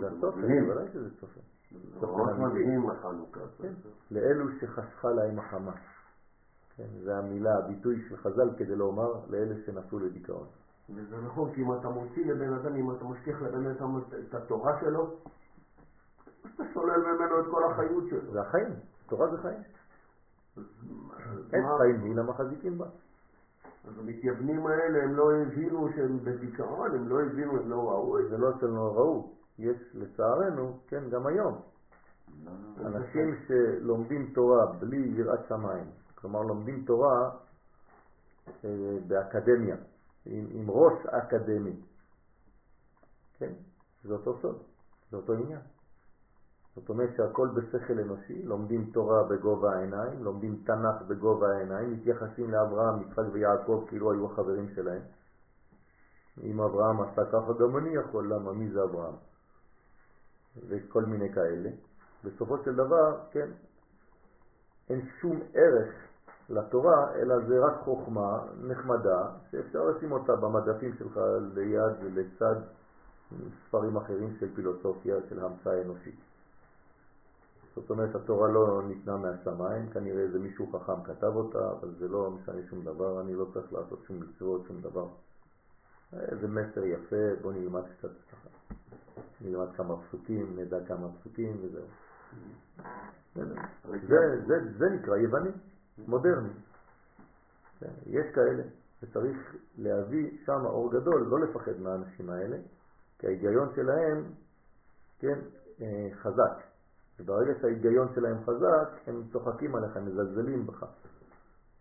זה 0.00 0.06
הסופר, 0.06 0.36
מדהים. 0.36 0.70
ודאי 0.70 0.84
שזה 0.92 1.10
סופר. 1.20 1.40
זה 1.72 2.06
ממש 2.06 2.38
מדהים 2.38 2.90
החנוכה. 2.90 3.40
כן. 3.62 3.72
לאלו 4.10 4.44
שחסכה 4.60 5.10
להם 5.10 5.38
החמה. 5.38 5.72
כן, 6.76 6.88
זה 7.04 7.18
המילה, 7.18 7.58
הביטוי 7.58 8.04
של 8.08 8.16
חז"ל 8.16 8.50
כדי 8.58 8.76
לומר 8.76 9.12
לאלה 9.28 9.54
שנפלו 9.66 9.98
לדיכאון. 9.98 10.46
וזה 10.94 11.16
נכון, 11.26 11.52
כי 11.54 11.62
אם 11.62 11.72
אתה 11.72 11.88
מוציא 11.88 12.26
לבן 12.26 12.52
אדם, 12.52 12.74
אם 12.74 12.90
אתה 12.90 13.04
משכיח 13.04 13.42
לבן 13.42 13.66
אדם 13.66 13.98
את 14.28 14.34
התורה 14.34 14.80
שלו, 14.80 15.10
אז 16.44 16.50
אתה 16.54 16.64
שולל 16.74 17.00
ממנו 17.00 17.40
את 17.40 17.44
כל 17.50 17.64
החיות 17.64 18.04
שלו. 18.10 18.32
זה 18.32 18.40
החיים, 18.40 18.68
תורה 19.06 19.30
זה 19.30 19.36
חיים. 19.42 19.62
אין 21.52 21.64
חיים 21.78 22.04
היא 22.04 22.14
למחזיקים 22.14 22.78
בה. 22.78 22.86
אז 23.88 23.98
המתייוונים 23.98 24.66
האלה, 24.66 25.02
הם 25.04 25.14
לא 25.14 25.32
הבינו 25.32 25.88
שהם 25.96 26.18
בדיכאון, 26.24 26.94
הם 26.94 27.08
לא 27.08 27.22
הבינו, 27.22 27.60
הם 27.60 27.70
לא 27.70 27.90
ראו 27.90 28.18
את 28.18 28.24
זה. 28.24 28.30
זה 28.30 28.38
לא 28.38 28.50
אצלנו 28.50 28.94
ראו, 28.94 29.32
יש 29.58 29.76
לצערנו, 29.94 30.78
כן, 30.88 31.10
גם 31.10 31.26
היום, 31.26 31.60
לא, 32.44 32.52
לא. 32.76 32.86
אנשים 32.86 33.34
שלומדים 33.46 34.32
תורה 34.34 34.66
בלי 34.66 34.96
יראת 34.96 35.40
שמיים, 35.48 35.90
כלומר 36.14 36.42
לומדים 36.42 36.84
תורה 36.86 37.30
אה, 38.64 38.98
באקדמיה, 39.06 39.76
עם, 40.26 40.46
עם 40.50 40.70
ראש 40.70 41.06
אקדמי, 41.06 41.76
כן, 43.38 43.52
זה 44.04 44.12
אותו 44.12 44.38
סוד, 44.42 44.62
זה 45.10 45.16
אותו 45.16 45.32
עניין. 45.32 45.60
זאת 46.74 46.88
אומרת 46.88 47.10
שהכל 47.16 47.48
בשכל 47.54 47.98
אנושי, 47.98 48.42
לומדים 48.42 48.90
תורה 48.92 49.24
בגובה 49.24 49.72
העיניים, 49.72 50.24
לומדים 50.24 50.62
תנ"ך 50.66 51.02
בגובה 51.08 51.46
העיניים, 51.56 51.92
מתייחסים 51.92 52.50
לאברהם, 52.50 53.02
יצחק 53.02 53.24
ויעקב 53.32 53.84
כאילו 53.88 54.12
היו 54.12 54.32
החברים 54.32 54.68
שלהם. 54.74 55.02
אם 56.42 56.60
אברהם 56.60 57.00
עשה 57.00 57.22
ככה, 57.32 57.52
גם 57.60 57.76
אני 57.76 57.96
יכול, 57.96 58.32
למה? 58.32 58.52
מי 58.52 58.70
זה 58.70 58.84
אברהם? 58.84 59.14
וכל 60.68 61.04
מיני 61.04 61.32
כאלה. 61.32 61.70
בסופו 62.24 62.58
של 62.64 62.74
דבר, 62.74 63.18
כן, 63.30 63.48
אין 64.90 65.00
שום 65.20 65.40
ערך 65.54 65.94
לתורה, 66.50 67.14
אלא 67.14 67.34
זה 67.48 67.64
רק 67.64 67.74
חוכמה 67.84 68.44
נחמדה, 68.62 69.28
שאפשר 69.50 69.84
לשים 69.84 70.12
אותה 70.12 70.36
במדפים 70.36 70.94
שלך 70.98 71.20
ליד 71.54 71.92
ולצד 72.00 72.54
ספרים 73.68 73.96
אחרים 73.96 74.36
של 74.40 74.54
פילוסופיה, 74.54 75.16
של 75.28 75.44
המצאה 75.44 75.82
אנושית. 75.82 76.20
זאת 77.74 77.90
אומרת, 77.90 78.14
התורה 78.14 78.48
לא 78.48 78.82
ניתנה 78.88 79.16
מהשמיים, 79.16 79.90
כנראה 79.90 80.20
איזה 80.20 80.38
מישהו 80.38 80.72
חכם 80.72 81.02
כתב 81.04 81.32
אותה, 81.36 81.70
אבל 81.70 81.94
זה 81.98 82.08
לא 82.08 82.30
משנה 82.30 82.60
שום 82.70 82.84
דבר, 82.84 83.20
אני 83.20 83.34
לא 83.34 83.46
צריך 83.52 83.72
לעשות 83.72 83.98
שום 84.06 84.20
מצוות, 84.20 84.66
שום 84.66 84.80
דבר. 84.80 85.06
איזה 86.12 86.48
מסר 86.48 86.84
יפה, 86.84 87.42
בוא 87.42 87.52
נלמד 87.52 87.82
קצת. 87.98 88.10
נלמד 89.40 89.66
כמה 89.76 89.94
פסוקים, 90.02 90.56
נדע 90.56 90.76
כמה 90.88 91.08
פסוקים 91.12 91.56
וזהו. 91.62 91.86
זה, 94.78 94.86
נקרא 94.90 95.16
יווני, 95.16 95.50
מודרני. 95.98 96.48
כן, 97.80 97.92
יש 98.06 98.26
כאלה, 98.34 98.62
וצריך 99.02 99.56
להביא 99.78 100.30
שם 100.46 100.66
אור 100.66 100.92
גדול, 100.92 101.26
לא 101.30 101.40
לפחד 101.40 101.80
מהאנשים 101.80 102.30
האלה, 102.30 102.56
כי 103.18 103.26
ההיגיון 103.26 103.68
שלהם, 103.74 104.24
כן, 105.18 105.38
אה, 105.80 106.08
חזק. 106.14 106.62
וברגע 107.20 107.52
שההיגיון 107.60 108.08
שלהם 108.14 108.36
חזק, 108.44 108.88
הם 109.06 109.22
צוחקים 109.32 109.74
עליך, 109.74 109.96
הם 109.96 110.06
מזלזלים 110.06 110.66
בך. 110.66 110.86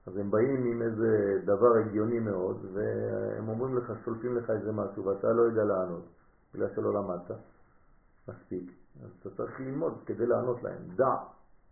אז 0.08 0.18
הם 0.18 0.32
באים 0.32 0.66
עם 0.66 0.82
איזה 0.82 1.42
דבר 1.46 1.74
הגיוני 1.78 2.20
מאוד, 2.20 2.66
והם 2.74 3.50
אומרים 3.50 3.78
לך, 3.78 3.94
שולפים 4.06 4.38
לך 4.38 4.50
איזה 4.50 4.72
משהו, 4.72 5.06
ואתה 5.06 5.28
לא 5.28 5.42
יודע 5.42 5.64
לענות, 5.64 6.06
בגלל 6.58 6.70
שלא 6.76 6.94
למדת 6.94 7.32
מספיק. 8.28 8.72
אז 9.04 9.10
אתה 9.22 9.30
צריך 9.30 9.60
ללמוד 9.60 10.04
כדי 10.06 10.26
לענות 10.26 10.64
להם. 10.64 10.82
דע 10.96 11.16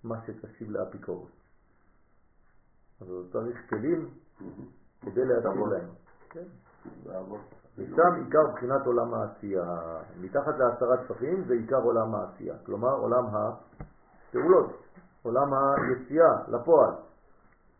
מה 0.04 0.16
שתשיב 0.26 0.72
לאפיקורוס. 0.72 1.32
אז 3.02 3.08
אתה 3.10 3.40
צריך 3.40 3.70
כלים 3.70 4.10
כדי 5.02 5.26
להשיב 5.26 5.68
להם. 5.72 5.90
כן. 6.30 6.46
ושם 7.78 8.14
עיקר 8.26 8.52
בחינת 8.54 8.86
עולם 8.86 9.14
העשייה. 9.14 9.64
מתחת 10.22 10.54
לעשרת 10.58 11.00
טפחים 11.08 11.44
זה 11.48 11.54
עיקר 11.54 11.82
עולם 11.84 12.16
העשייה, 12.16 12.58
כלומר 12.66 12.94
עולם 12.94 13.26
הפעולות, 13.26 14.84
עולם 15.24 15.54
היציאה 15.54 16.48
לפועל. 16.48 16.94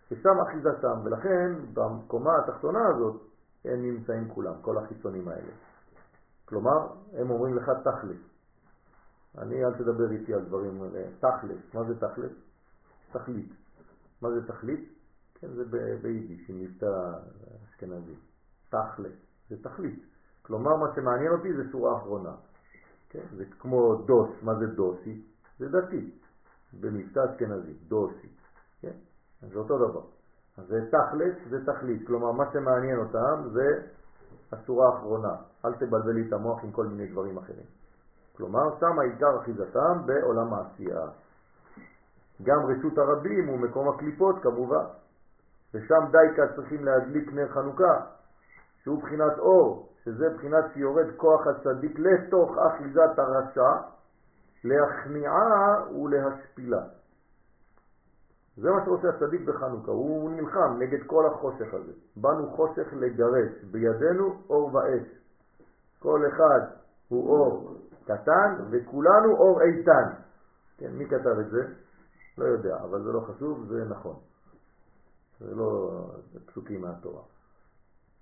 ששם 0.10 0.40
אחיזתם, 0.48 1.00
ולכן 1.04 1.54
במקומה 1.74 2.32
התחתונה 2.38 2.88
הזאת 2.88 3.22
הם 3.66 3.82
נמצאים 3.82 4.30
כולם, 4.30 4.54
כל 4.62 4.78
החיצונים 4.78 5.28
האלה. 5.28 5.52
כלומר, 6.46 6.88
הם 7.14 7.30
אומרים 7.30 7.56
לך 7.56 7.72
תכלס. 7.84 8.18
אני, 9.38 9.66
אל 9.66 9.74
תדבר 9.74 10.12
איתי 10.12 10.34
על 10.34 10.46
דברים 10.46 10.82
האלה. 10.82 11.08
תכלס, 11.20 11.74
מה 11.74 11.84
זה 11.84 12.00
תכלס? 12.00 12.32
תכלית. 13.12 13.54
מה 14.22 14.30
זה 14.32 14.48
תכלית? 14.48 14.90
כן, 15.36 15.48
זה 15.54 15.64
ביידיש, 16.02 16.50
עם 16.50 16.60
מבטא 16.60 16.86
אשכנזי. 17.70 18.16
תכלס, 18.70 19.14
זה 19.50 19.64
תכלית. 19.64 20.04
כלומר, 20.42 20.76
מה 20.76 20.96
שמעניין 20.96 21.32
אותי 21.32 21.54
זה 21.54 21.64
שורה 21.72 21.98
אחרונה. 21.98 22.36
כן? 23.10 23.26
זה 23.36 23.46
כמו 23.60 23.96
דוס, 23.96 24.30
מה 24.42 24.56
זה 24.56 24.68
דוסי? 24.68 25.24
זה 25.60 25.70
דתי, 25.70 26.12
במבטא 26.80 27.20
אשכנזי, 27.20 27.74
דוסי. 27.74 28.28
כן? 28.82 28.94
זה 29.42 29.60
אותו 29.60 29.78
דבר. 29.78 30.02
זה 30.68 30.80
תכלס, 30.92 31.36
זה 31.50 31.66
תכלית. 31.66 32.08
כלומר, 32.08 32.32
מה 32.32 32.44
שמעניין 32.54 33.00
אותם 33.00 33.50
זה 33.54 33.88
השורה 34.52 34.88
האחרונה. 34.88 35.36
אל 35.66 35.74
תבלבל 35.74 36.12
לי 36.12 36.28
את 36.28 36.34
המוח 36.34 36.64
עם 36.64 36.72
כל 36.72 36.86
מיני 36.86 37.08
דברים 37.08 37.38
אחרים. 37.38 37.66
כלומר, 38.38 38.80
שם 38.80 39.00
העיקר 39.00 39.40
אחיזתם 39.40 40.02
בעולם 40.06 40.54
העשייה. 40.54 41.08
גם 42.44 42.66
רשות 42.66 42.98
הרבים 42.98 43.48
הוא 43.48 43.60
מקום 43.60 43.90
הקליפות 43.90 44.36
כמובן. 44.42 44.86
ושם 45.74 46.06
דייקה 46.12 46.56
צריכים 46.56 46.86
להדליק 46.86 47.34
נר 47.34 47.48
חנוכה, 47.48 48.02
שהוא 48.84 49.02
בחינת 49.02 49.40
אור, 49.40 49.90
שזה 50.04 50.30
בחינת 50.30 50.66
שיורד 50.74 51.06
כוח 51.18 51.48
הצדיק 51.48 52.00
לתוך 52.00 52.58
אחיזת 52.58 53.20
הרשע, 53.20 53.72
להכניעה 54.64 55.84
ולהשפילה. 55.92 56.82
זה 58.58 58.72
מה 58.72 58.86
שעושה 58.86 59.10
הצדיק 59.10 59.42
בחנוכה, 59.42 59.92
הוא 59.92 60.32
נלחם 60.32 60.76
נגד 60.80 61.04
כל 61.08 61.26
החושך 61.26 61.74
הזה. 61.74 61.92
באנו 62.16 62.50
חושך 62.56 62.94
לגרש, 62.94 63.64
בידינו 63.72 64.36
אור 64.50 64.76
ואש. 64.76 65.25
כל 66.06 66.22
אחד 66.28 66.60
הוא 67.08 67.30
אור 67.30 67.78
קטן 68.04 68.56
וכולנו 68.70 69.38
אור 69.38 69.62
איתן. 69.62 70.08
כן, 70.78 70.92
מי 70.92 71.06
כתב 71.06 71.40
את 71.40 71.50
זה? 71.50 71.62
לא 72.38 72.46
יודע, 72.46 72.78
אבל 72.84 73.04
זה 73.04 73.12
לא 73.12 73.20
חשוב, 73.20 73.66
זה 73.68 73.86
נכון. 73.90 74.16
זה 75.40 75.56
לא 75.56 76.02
זה 76.34 76.40
פסוקים 76.46 76.82
מהתורה. 76.82 77.22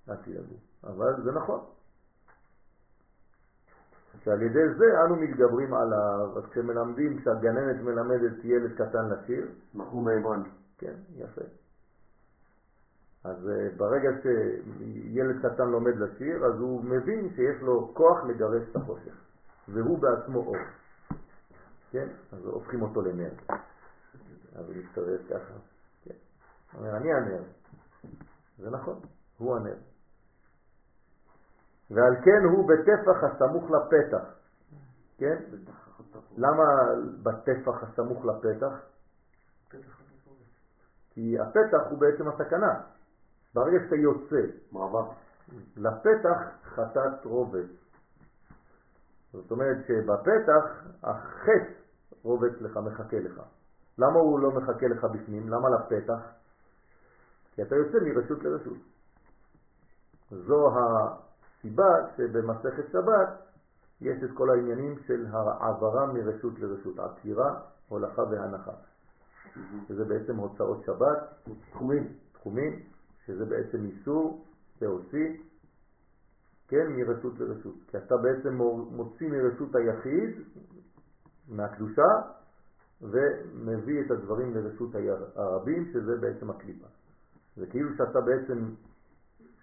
אל 0.10 0.16
תדאגו. 0.16 0.56
אבל 0.84 1.24
זה 1.24 1.32
נכון. 1.32 1.60
שעל 4.24 4.42
ידי 4.42 4.74
זה 4.78 4.86
אנו 5.06 5.16
מתגברים 5.16 5.74
עליו, 5.74 6.38
אז 6.38 6.44
כשמלמדים, 6.52 7.20
כשהגננת 7.20 7.82
מלמדת 7.82 8.46
ילד 8.46 8.74
קטן 8.74 9.10
לשיר, 9.10 9.48
אנחנו 9.76 10.02
מימן. 10.02 10.44
כן, 10.78 10.96
יפה. 11.16 11.42
אז 13.24 13.50
אה, 13.50 13.70
ברגע 13.78 14.10
שילד 14.22 15.46
קטן 15.46 15.68
לומד 15.68 15.96
לשיר, 15.96 16.46
אז 16.46 16.60
הוא 16.60 16.84
מבין 16.84 17.30
שיש 17.36 17.62
לו 17.62 17.94
כוח 17.94 18.24
לגרש 18.24 18.64
את 18.72 18.76
החושך, 18.76 19.14
והוא 19.68 20.00
בעצמו 20.00 20.40
אור. 20.40 20.56
כן? 21.92 22.08
אז 22.32 22.46
הופכים 22.46 22.82
אותו 22.82 23.02
לנר. 23.02 23.32
אז 24.56 24.68
הוא 24.68 24.76
מסתובב 24.76 25.18
ככה. 25.30 25.54
כן. 26.04 26.14
אומר, 26.78 26.98
אני 26.98 27.14
הנר. 27.14 27.44
זה 28.58 28.70
נכון, 28.70 29.00
הוא 29.38 29.56
הנר. 29.56 29.76
ועל 31.92 32.16
כן 32.26 32.44
הוא 32.52 32.70
בטפח 32.70 33.24
הסמוך 33.24 33.72
לפתח. 33.72 34.24
כן? 35.18 35.36
למה 36.38 36.64
בטפח 37.24 37.84
הסמוך 37.84 38.26
לפתח? 38.26 38.74
כי 41.10 41.40
הפתח 41.40 41.90
הוא 41.90 42.00
בעצם 42.00 42.28
הסכנה. 42.28 42.93
ברגע 43.56 43.78
שאתה 43.84 43.96
יוצא 43.96 44.42
מעבר. 44.72 45.10
לפתח 45.78 46.38
חטאת 46.64 47.26
רובץ. 47.26 47.70
זאת 49.34 49.52
אומרת 49.52 49.78
שבפתח 49.88 50.86
החטא 51.04 51.72
רובץ 52.24 52.52
לך, 52.62 52.78
מחכה 52.78 53.20
לך. 53.20 53.42
למה 53.98 54.20
הוא 54.20 54.40
לא 54.40 54.52
מחכה 54.52 54.88
לך 54.88 55.04
בפנים? 55.04 55.50
למה 55.50 55.70
לפתח? 55.70 56.20
כי 57.56 57.62
אתה 57.62 57.76
יוצא 57.76 57.98
מרשות 58.02 58.44
לרשות. 58.44 58.78
זו 60.32 60.72
הסיבה 60.78 61.96
שבמסכת 62.18 62.92
שבת 62.92 63.28
יש 64.02 64.24
את 64.24 64.30
כל 64.34 64.50
העניינים 64.50 65.00
של 65.08 65.26
העברה 65.32 66.06
מרשות 66.06 66.60
לרשות, 66.60 67.00
עצירה, 67.00 67.60
הולכה 67.90 68.22
והנחה. 68.22 68.72
שזה 69.88 70.06
בעצם 70.06 70.36
הוצאות 70.36 70.84
שבת, 70.86 71.20
תחומים, 71.72 72.14
תחומים, 72.34 72.84
שזה 73.26 73.46
בעצם 73.46 73.86
איסור 73.86 74.46
להוציא, 74.82 75.38
כן, 76.68 76.88
מרשות 76.90 77.40
לרשות. 77.40 77.76
כי 77.88 77.98
אתה 77.98 78.16
בעצם 78.18 78.54
מוציא 78.92 79.28
מרשות 79.30 79.76
היחיד, 79.76 80.30
מהקדושה, 81.48 82.08
ומביא 83.02 84.06
את 84.06 84.12
הדברים 84.12 84.56
לרשות 84.56 84.90
הרבים, 85.36 85.90
שזה 85.94 86.18
בעצם 86.18 86.50
הקליפה. 86.50 86.88
זה 87.56 87.68
כאילו 87.68 87.90
שאתה 87.98 88.22
בעצם 88.22 88.70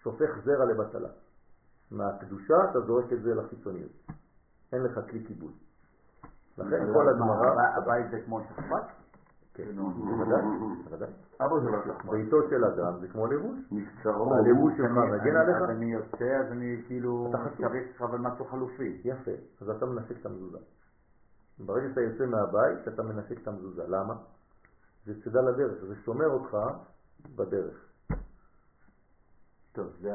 שופך 0.02 0.30
זרע 0.44 0.64
לבטלה. 0.64 1.08
מהקדושה 1.90 2.54
אתה 2.70 2.80
זורק 2.80 3.12
את 3.12 3.22
זה 3.22 3.34
לחיצוניות. 3.34 3.92
אין 4.72 4.82
לך 4.82 5.00
כלי 5.11 5.24
קיבול. 5.24 5.52
לכן 6.58 6.92
כל 6.94 7.08
הגמרא... 7.08 7.50
הבית 7.76 8.11
זה 8.11 8.20
כמו 8.24 8.40
שכפ"ץ? 8.40 8.99
כן, 9.55 9.76
בוודאי, 9.76 10.42
בוודאי. 10.84 11.09
אבא 11.40 11.55
של 11.61 11.74
השכפ"ץ. 11.74 12.11
ביתו 12.11 12.36
של 12.51 12.64
אדם 12.64 13.01
זה 13.01 13.09
כמו 13.09 13.26
לבוש. 13.26 13.59
מבצרו. 13.72 14.34
הלבוש 14.34 14.72
שלך 14.76 14.90
מגן 14.90 15.36
עליך? 15.36 15.57
אז 15.57 15.70
אני 15.70 15.92
יוצא, 15.92 16.40
אז 16.40 16.53
אני 16.53 16.82
כאילו 16.86 17.26
אתה 17.30 17.38
חשוף. 17.38 17.66
צריך 17.66 18.03
אבל 18.03 18.18
משהו 18.18 18.44
חלופי. 18.44 19.01
יפה, 19.05 19.30
אז 19.61 19.70
אתה 19.70 19.86
מנשק 19.86 20.20
את 20.20 20.26
המזוזה. 20.26 20.59
ברגע 21.59 21.88
שאתה 21.88 22.01
יוצא 22.01 22.26
מהבית, 22.26 22.88
אתה 22.88 23.03
מנשק 23.03 23.42
את 23.42 23.48
המזוזה. 23.48 23.82
למה? 23.88 24.14
זה 25.07 25.22
צידה 25.22 25.40
לדרך, 25.40 25.84
זה 25.84 25.94
שומר 26.05 26.26
אותך 26.26 26.57
בדרך. 27.36 27.84
טוב, 29.72 29.86
זה 30.01 30.11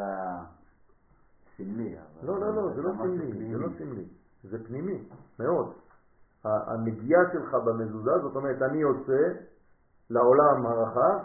הסמלי. 1.56 1.96
לא, 2.24 2.40
לא, 2.40 2.56
לא, 2.56 2.74
זה 2.76 2.82
לא 2.82 2.92
סמלי. 2.98 3.52
זה 3.52 3.58
לא 3.58 3.68
סמלי, 3.78 4.06
זה 4.44 4.66
פנימי, 4.68 5.04
מאוד. 5.40 5.74
הנגיעה 6.46 7.22
שלך 7.34 7.54
במזוזה, 7.54 8.12
זאת 8.22 8.36
אומרת, 8.36 8.62
אני 8.62 8.78
יוצא 8.78 9.22
לעולם 10.10 10.66
הרחב 10.66 11.20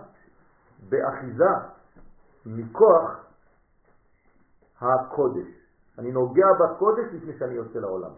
באחיזה 0.88 1.48
מכוח 2.46 3.16
הקודש. 4.80 5.46
אני 5.98 6.12
נוגע 6.12 6.46
בקודש 6.60 7.04
לפני 7.12 7.38
שאני 7.38 7.54
יוצא 7.54 7.78
לעולם. 7.78 8.10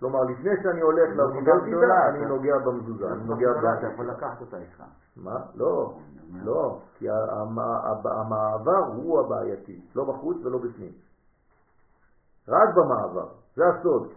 כלומר, 0.00 0.20
לפני 0.24 0.50
שאני 0.62 0.80
הולך 0.80 1.16
לאוניברסיטה, 1.16 2.08
אני 2.08 2.18
אתה- 2.18 2.28
נוגע 2.28 2.58
במזוזה, 2.58 3.12
אני 3.12 3.24
נוגע 3.24 3.50
אתה 3.50 3.86
ב... 3.88 3.92
יכול 3.92 4.10
לקחת 4.10 4.40
אותה 4.40 4.56
איתך. 4.56 4.82
מה? 5.16 5.36
לא, 5.54 5.94
לא, 6.44 6.78
כי 6.98 7.06
המעבר 8.04 8.84
הוא 8.96 9.20
הבעייתי, 9.20 9.80
לא 9.94 10.04
בחוץ 10.04 10.36
ולא 10.44 10.58
בפנים. 10.58 10.92
רק 12.48 12.68
במעבר, 12.74 13.28
זה 13.56 13.62
הסוד. 13.68 14.08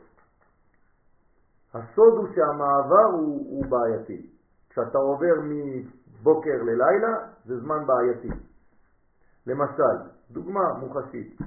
הסוד 1.73 2.13
הוא 2.13 2.27
שהמעבר 2.35 3.05
הוא, 3.11 3.45
הוא 3.49 3.65
בעייתי. 3.65 4.29
כשאתה 4.69 4.97
עובר 4.97 5.33
מבוקר 5.43 6.63
ללילה, 6.63 7.27
זה 7.45 7.59
זמן 7.59 7.85
בעייתי. 7.87 8.29
למשל, 9.47 10.09
דוגמה 10.31 10.73
מוחשית, 10.73 11.37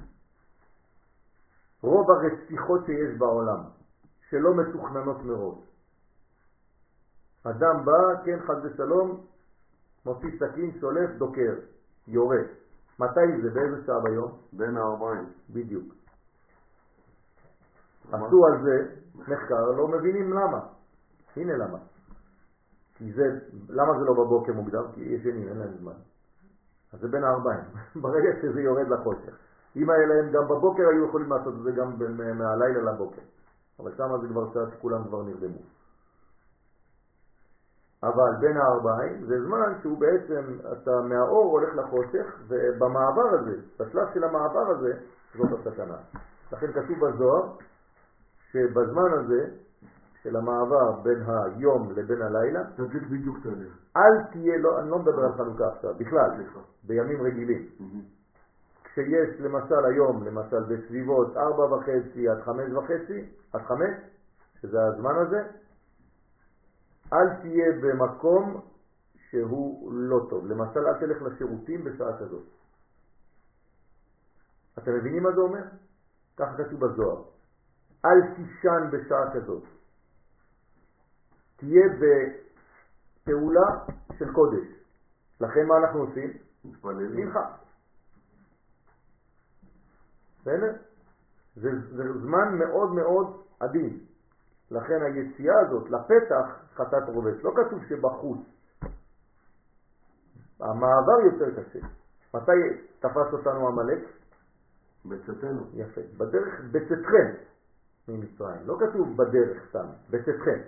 רוב 1.81 2.11
הרציחות 2.11 2.85
שיש 2.85 3.17
בעולם, 3.17 3.63
שלא 4.29 4.55
מתוכננות 4.55 5.23
מראש. 5.23 5.57
אדם 7.43 7.85
בא, 7.85 8.25
כן, 8.25 8.39
חד 8.47 8.65
ושלום, 8.65 9.25
מוציא 10.05 10.29
סכין, 10.39 10.79
שולף, 10.79 11.09
דוקר, 11.17 11.53
יורה. 12.07 12.41
מתי 12.99 13.41
זה? 13.41 13.49
באיזה 13.49 13.85
שעה 13.85 13.99
ביום? 13.99 14.31
בין 14.53 14.77
הארבעים. 14.77 15.29
בדיוק. 15.49 15.96
עשו 18.11 18.45
על 18.45 18.63
זה 18.63 18.85
מחקר, 19.15 19.71
לא 19.77 19.87
מבינים 19.87 20.33
למה. 20.33 20.59
הנה 21.35 21.53
למה. 21.57 21.77
כי 22.95 23.13
זה, 23.13 23.23
למה 23.69 23.99
זה 23.99 24.05
לא 24.05 24.13
בבוקר 24.13 24.53
מוקדם? 24.53 24.83
כי 24.93 25.01
ישנים, 25.01 25.47
אין 25.47 25.57
להם 25.57 25.73
זמן. 25.79 25.97
אז 26.93 26.99
זה 26.99 27.07
בין 27.07 27.23
הארבעים, 27.23 27.65
ברגע 28.01 28.29
שזה 28.41 28.61
יורד 28.61 28.87
לחושך. 28.87 29.37
אם 29.75 29.89
היה 29.89 30.07
להם 30.07 30.31
גם 30.31 30.43
בבוקר, 30.47 30.83
היו 30.89 31.05
יכולים 31.05 31.29
לעשות 31.31 31.53
את 31.53 31.63
זה 31.63 31.71
גם 31.71 31.93
מהלילה 32.37 32.91
לבוקר. 32.91 33.21
אבל 33.79 33.91
שם 33.97 34.21
זה 34.21 34.27
כבר 34.27 34.53
שעה 34.53 34.71
שכולם 34.71 35.03
כבר 35.07 35.23
נרדמו. 35.23 35.59
אבל 38.03 38.31
בין 38.39 38.57
הארבעים 38.57 39.25
זה 39.25 39.35
זמן 39.45 39.73
שהוא 39.81 39.97
בעצם, 39.99 40.59
אתה 40.71 40.91
מהאור 41.09 41.51
הולך 41.51 41.75
לחושך, 41.75 42.39
ובמעבר 42.47 43.27
הזה, 43.39 43.55
בשלב 43.79 44.07
של 44.13 44.23
המעבר 44.23 44.71
הזה, 44.71 44.93
זאת 45.37 45.67
הסכנה. 45.67 45.97
לכן 46.51 46.67
כתוב 46.71 46.97
בזוהר, 47.05 47.53
שבזמן 48.57 49.13
הזה, 49.13 49.49
של 50.23 50.35
המעבר 50.35 50.91
בין 51.03 51.23
היום 51.27 51.91
לבין 51.95 52.21
הלילה, 52.21 52.63
תגיד 52.75 53.03
בדיוק 53.11 53.37
הדרך. 53.45 53.77
אל 53.97 54.23
תהיה, 54.31 54.57
לא, 54.57 54.79
אני 54.79 54.89
לא 54.89 54.99
מדבר 54.99 55.25
על 55.25 55.33
חנוכה 55.33 55.67
עכשיו, 55.67 55.93
בכלל. 55.97 56.43
בימים 56.83 57.21
רגילים. 57.21 57.67
כשיש 58.83 59.39
למשל 59.39 59.85
היום, 59.85 60.23
למשל 60.23 60.63
בסביבות 60.63 61.37
ארבע 61.37 61.75
וחצי 61.75 62.29
עד 62.29 62.41
חמש 62.41 62.71
וחצי, 62.73 63.25
עד 63.53 63.61
חמש, 63.61 63.95
שזה 64.61 64.77
הזמן 64.83 65.15
הזה, 65.15 65.41
אל 67.13 67.41
תהיה 67.41 67.71
במקום 67.81 68.61
שהוא 69.29 69.93
לא 69.93 70.27
טוב. 70.29 70.47
למשל, 70.47 70.79
אל 70.79 70.99
תלך 70.99 71.21
לשירותים 71.21 71.83
בשעה 71.83 72.17
כזאת. 72.17 72.43
אתם 74.77 74.91
מבינים 74.95 75.23
מה 75.23 75.31
זה 75.31 75.41
אומר? 75.41 75.63
ככה 76.37 76.63
כתוב 76.63 76.85
בזוהר. 76.85 77.36
אל 78.05 78.35
תישן 78.35 78.89
בשעה 78.91 79.33
כזאת. 79.33 79.63
תהיה 81.55 81.85
בפעולה 81.99 83.67
של 84.17 84.33
קודש. 84.33 84.67
לכן 85.41 85.65
מה 85.67 85.77
אנחנו 85.77 85.99
עושים? 85.99 86.37
מתפללים. 86.65 87.15
מנחה. 87.15 87.51
בסדר? 90.41 90.73
זה, 91.55 91.69
זה 91.95 92.03
זמן 92.21 92.57
מאוד 92.57 92.93
מאוד 92.93 93.41
עדין. 93.59 93.99
לכן 94.71 95.01
היציאה 95.01 95.59
הזאת 95.59 95.89
לפתח 95.89 96.45
חטאת 96.75 97.03
רובץ. 97.07 97.43
לא 97.43 97.51
כתוב 97.55 97.79
שבחוץ. 97.89 98.39
המעבר 100.59 101.19
יותר 101.25 101.61
קשה. 101.61 101.79
מתי 102.33 102.51
תפס 102.99 103.33
אותנו 103.33 103.67
המלאק? 103.67 104.03
בצאתנו. 105.05 105.67
יפה. 105.73 106.01
בדרך, 106.17 106.61
בצאתכם 106.71 107.33
ממצרים. 108.07 108.61
לא 108.65 108.77
כתוב 108.79 109.17
בדרך 109.17 109.69
סתם, 109.69 109.85
בצאתכם. 110.09 110.59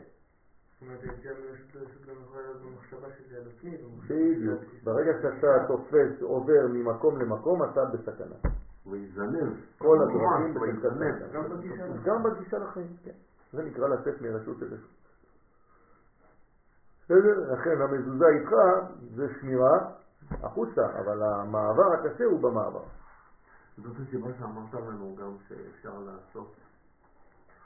עצמי. 3.57 3.77
במחשבה 3.77 4.15
בדיוק. 4.15 4.61
ברגע 4.83 5.11
שאתה 5.21 5.67
תופס, 5.67 6.21
עובר 6.21 6.67
ממקום 6.69 7.21
למקום, 7.21 7.63
אתה 7.63 7.85
בסכנה. 7.85 8.35
ויזנב. 8.85 9.53
כל 9.77 9.97
הדרכים 10.01 10.61
ויזנב. 10.61 11.15
גם 12.03 12.23
בגישה 12.23 12.57
לחיים. 12.57 12.95
כן. 13.03 13.11
זה 13.53 13.63
נקרא 13.63 13.87
לצאת 13.87 14.21
מרשות 14.21 14.61
לרשות. 14.61 14.99
בסדר? 17.05 17.53
לכן 17.53 17.81
המזוזה 17.81 18.25
איתך 18.27 18.51
זה 19.15 19.27
שמירה 19.41 19.91
החוצה, 20.31 20.81
אבל 20.99 21.23
המעבר 21.23 21.93
הקשה 21.93 22.23
הוא 22.23 22.39
במעבר. 22.39 22.83
זאת 23.77 23.95
הסיבה 24.07 24.29
שאמרת 24.39 24.73
לנו 24.73 25.15
גם 25.15 25.35
שאפשר 25.47 25.99
לעשות 25.99 26.55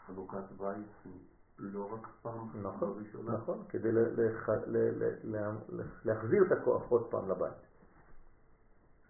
חנוכת 0.07 0.51
בית 0.57 1.13
לא 1.59 1.93
רק 1.93 2.07
פעם 2.21 2.63
נכון, 2.63 3.03
ראשונה. 3.05 3.33
נכון, 3.33 3.63
כדי 3.69 3.89
להחזיר 6.03 6.43
את 6.47 6.51
הכוח 6.51 6.83
עוד 6.89 7.11
פעם 7.11 7.29
לבית. 7.29 7.53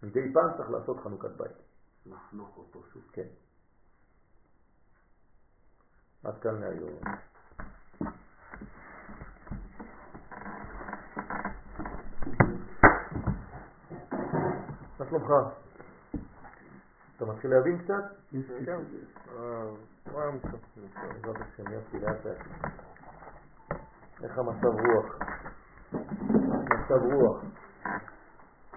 מדי 0.03 0.33
פעם 0.33 0.57
צריך 0.57 0.69
לעשות 0.69 0.97
חנוכת 1.03 1.31
בית. 1.37 1.57
לחנוך 2.05 2.57
אותו 2.57 2.83
שוב. 2.93 3.03
כן. 3.11 3.27
עד 6.23 6.39
כאן 6.41 6.59
להיום. 6.59 6.99
מה 14.99 15.05
שלומך? 15.09 15.31
אתה 17.15 17.25
מתחיל 17.25 17.51
להבין 17.51 17.83
קצת? 17.83 18.03
כן. 18.65 18.79
בעזרת 20.13 21.35
השם, 21.41 21.71
יופי, 21.71 21.99
לאט 21.99 22.25
לאט. 22.25 22.37
איך 24.23 24.37
המצב 24.37 24.65
רוח? 24.65 25.17
מצב 26.65 27.03
רוח. 27.13 27.43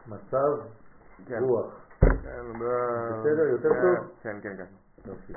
מצב 0.06 0.66
כן. 1.26 1.42
רוח. 1.42 1.86
כן, 2.00 2.52
בסדר? 2.58 3.42
יותר 3.42 3.68
טוב? 3.68 4.10
כן, 4.22 4.36
כן, 4.42 4.56
כן. 4.56 4.66
יופי, 5.06 5.32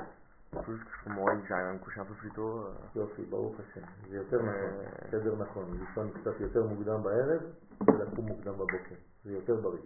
un 1.06 1.78
coucher 1.78 2.00
un 2.00 2.04
peu 2.04 2.14
plus 2.14 2.30
tôt. 2.30 2.40
euh, 2.40 2.98
יופי, 2.98 3.22
ברוך 3.22 3.54
השם. 3.60 3.86
זה 4.08 4.16
יותר 4.16 4.36
נכון, 4.36 4.50
אה. 4.50 5.10
סדר 5.10 5.36
נכון. 5.36 5.78
לישון 5.80 6.10
קצת 6.10 6.40
יותר 6.40 6.62
מוקדם 6.66 7.02
בערב 7.02 7.42
ולקום 7.80 8.26
מוקדם 8.26 8.52
בבוקר. 8.52 8.94
זה 9.24 9.32
יותר 9.32 9.56
בריא. 9.60 9.80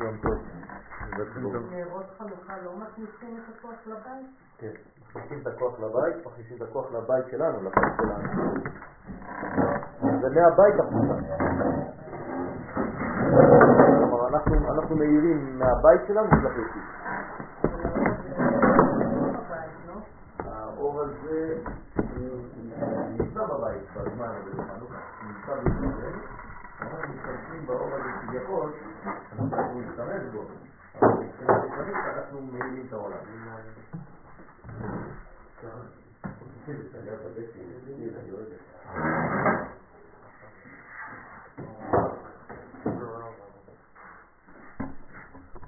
יום 0.00 0.16
טוב. 0.22 0.38
נרות 1.70 2.06
חנוכה 2.18 2.56
לא 2.64 2.72
מכניסים 2.76 3.36
את 3.36 3.58
הכוח 3.58 3.86
לבית? 3.86 4.26
כן, 4.58 4.72
מכניסים 5.00 5.38
את 5.42 5.46
הכוח 5.46 5.80
לבית, 5.80 6.26
מכניסים 6.26 6.56
את 6.56 6.62
הכוח 6.62 6.92
לבית 6.92 7.24
שלנו, 7.30 7.58
לבית 7.62 7.92
שלנו. 7.96 8.54
זה 10.20 10.28
מהבית 10.34 10.74
החוצה. 10.80 11.14
כלומר, 13.98 14.28
אנחנו, 14.28 14.74
אנחנו 14.74 14.96
מאירים 14.96 15.58
מהבית 15.58 16.00
שלנו 16.08 16.28
חוץ. 16.30 16.82
האור 20.38 21.02
הזה 21.02 21.58
הוא 21.96 22.44
נמצא 23.18 23.44
בבית 23.44 23.82
בזמן 23.96 24.28
הזה 24.28 24.62
נמצא 25.26 25.54
בישראל, 25.54 26.14
אנחנו 26.80 26.98
משתמשים 27.14 27.66
באור 27.66 27.94
הזה 27.94 28.10
כביכול, 28.22 28.70
אנחנו 29.06 29.46
יכולים 29.46 29.88
להשתמש 29.88 30.22
בו, 30.32 30.42
אבל 31.02 31.24
מבחינה 31.24 31.52
ראשונית 31.52 31.96
אנחנו 32.16 32.40
מאירים 32.40 32.86
את 32.88 32.92
העולם. 32.92 33.18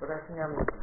But 0.01 0.11
I 0.11 0.19
think 0.27 0.39
I'm 0.41 0.78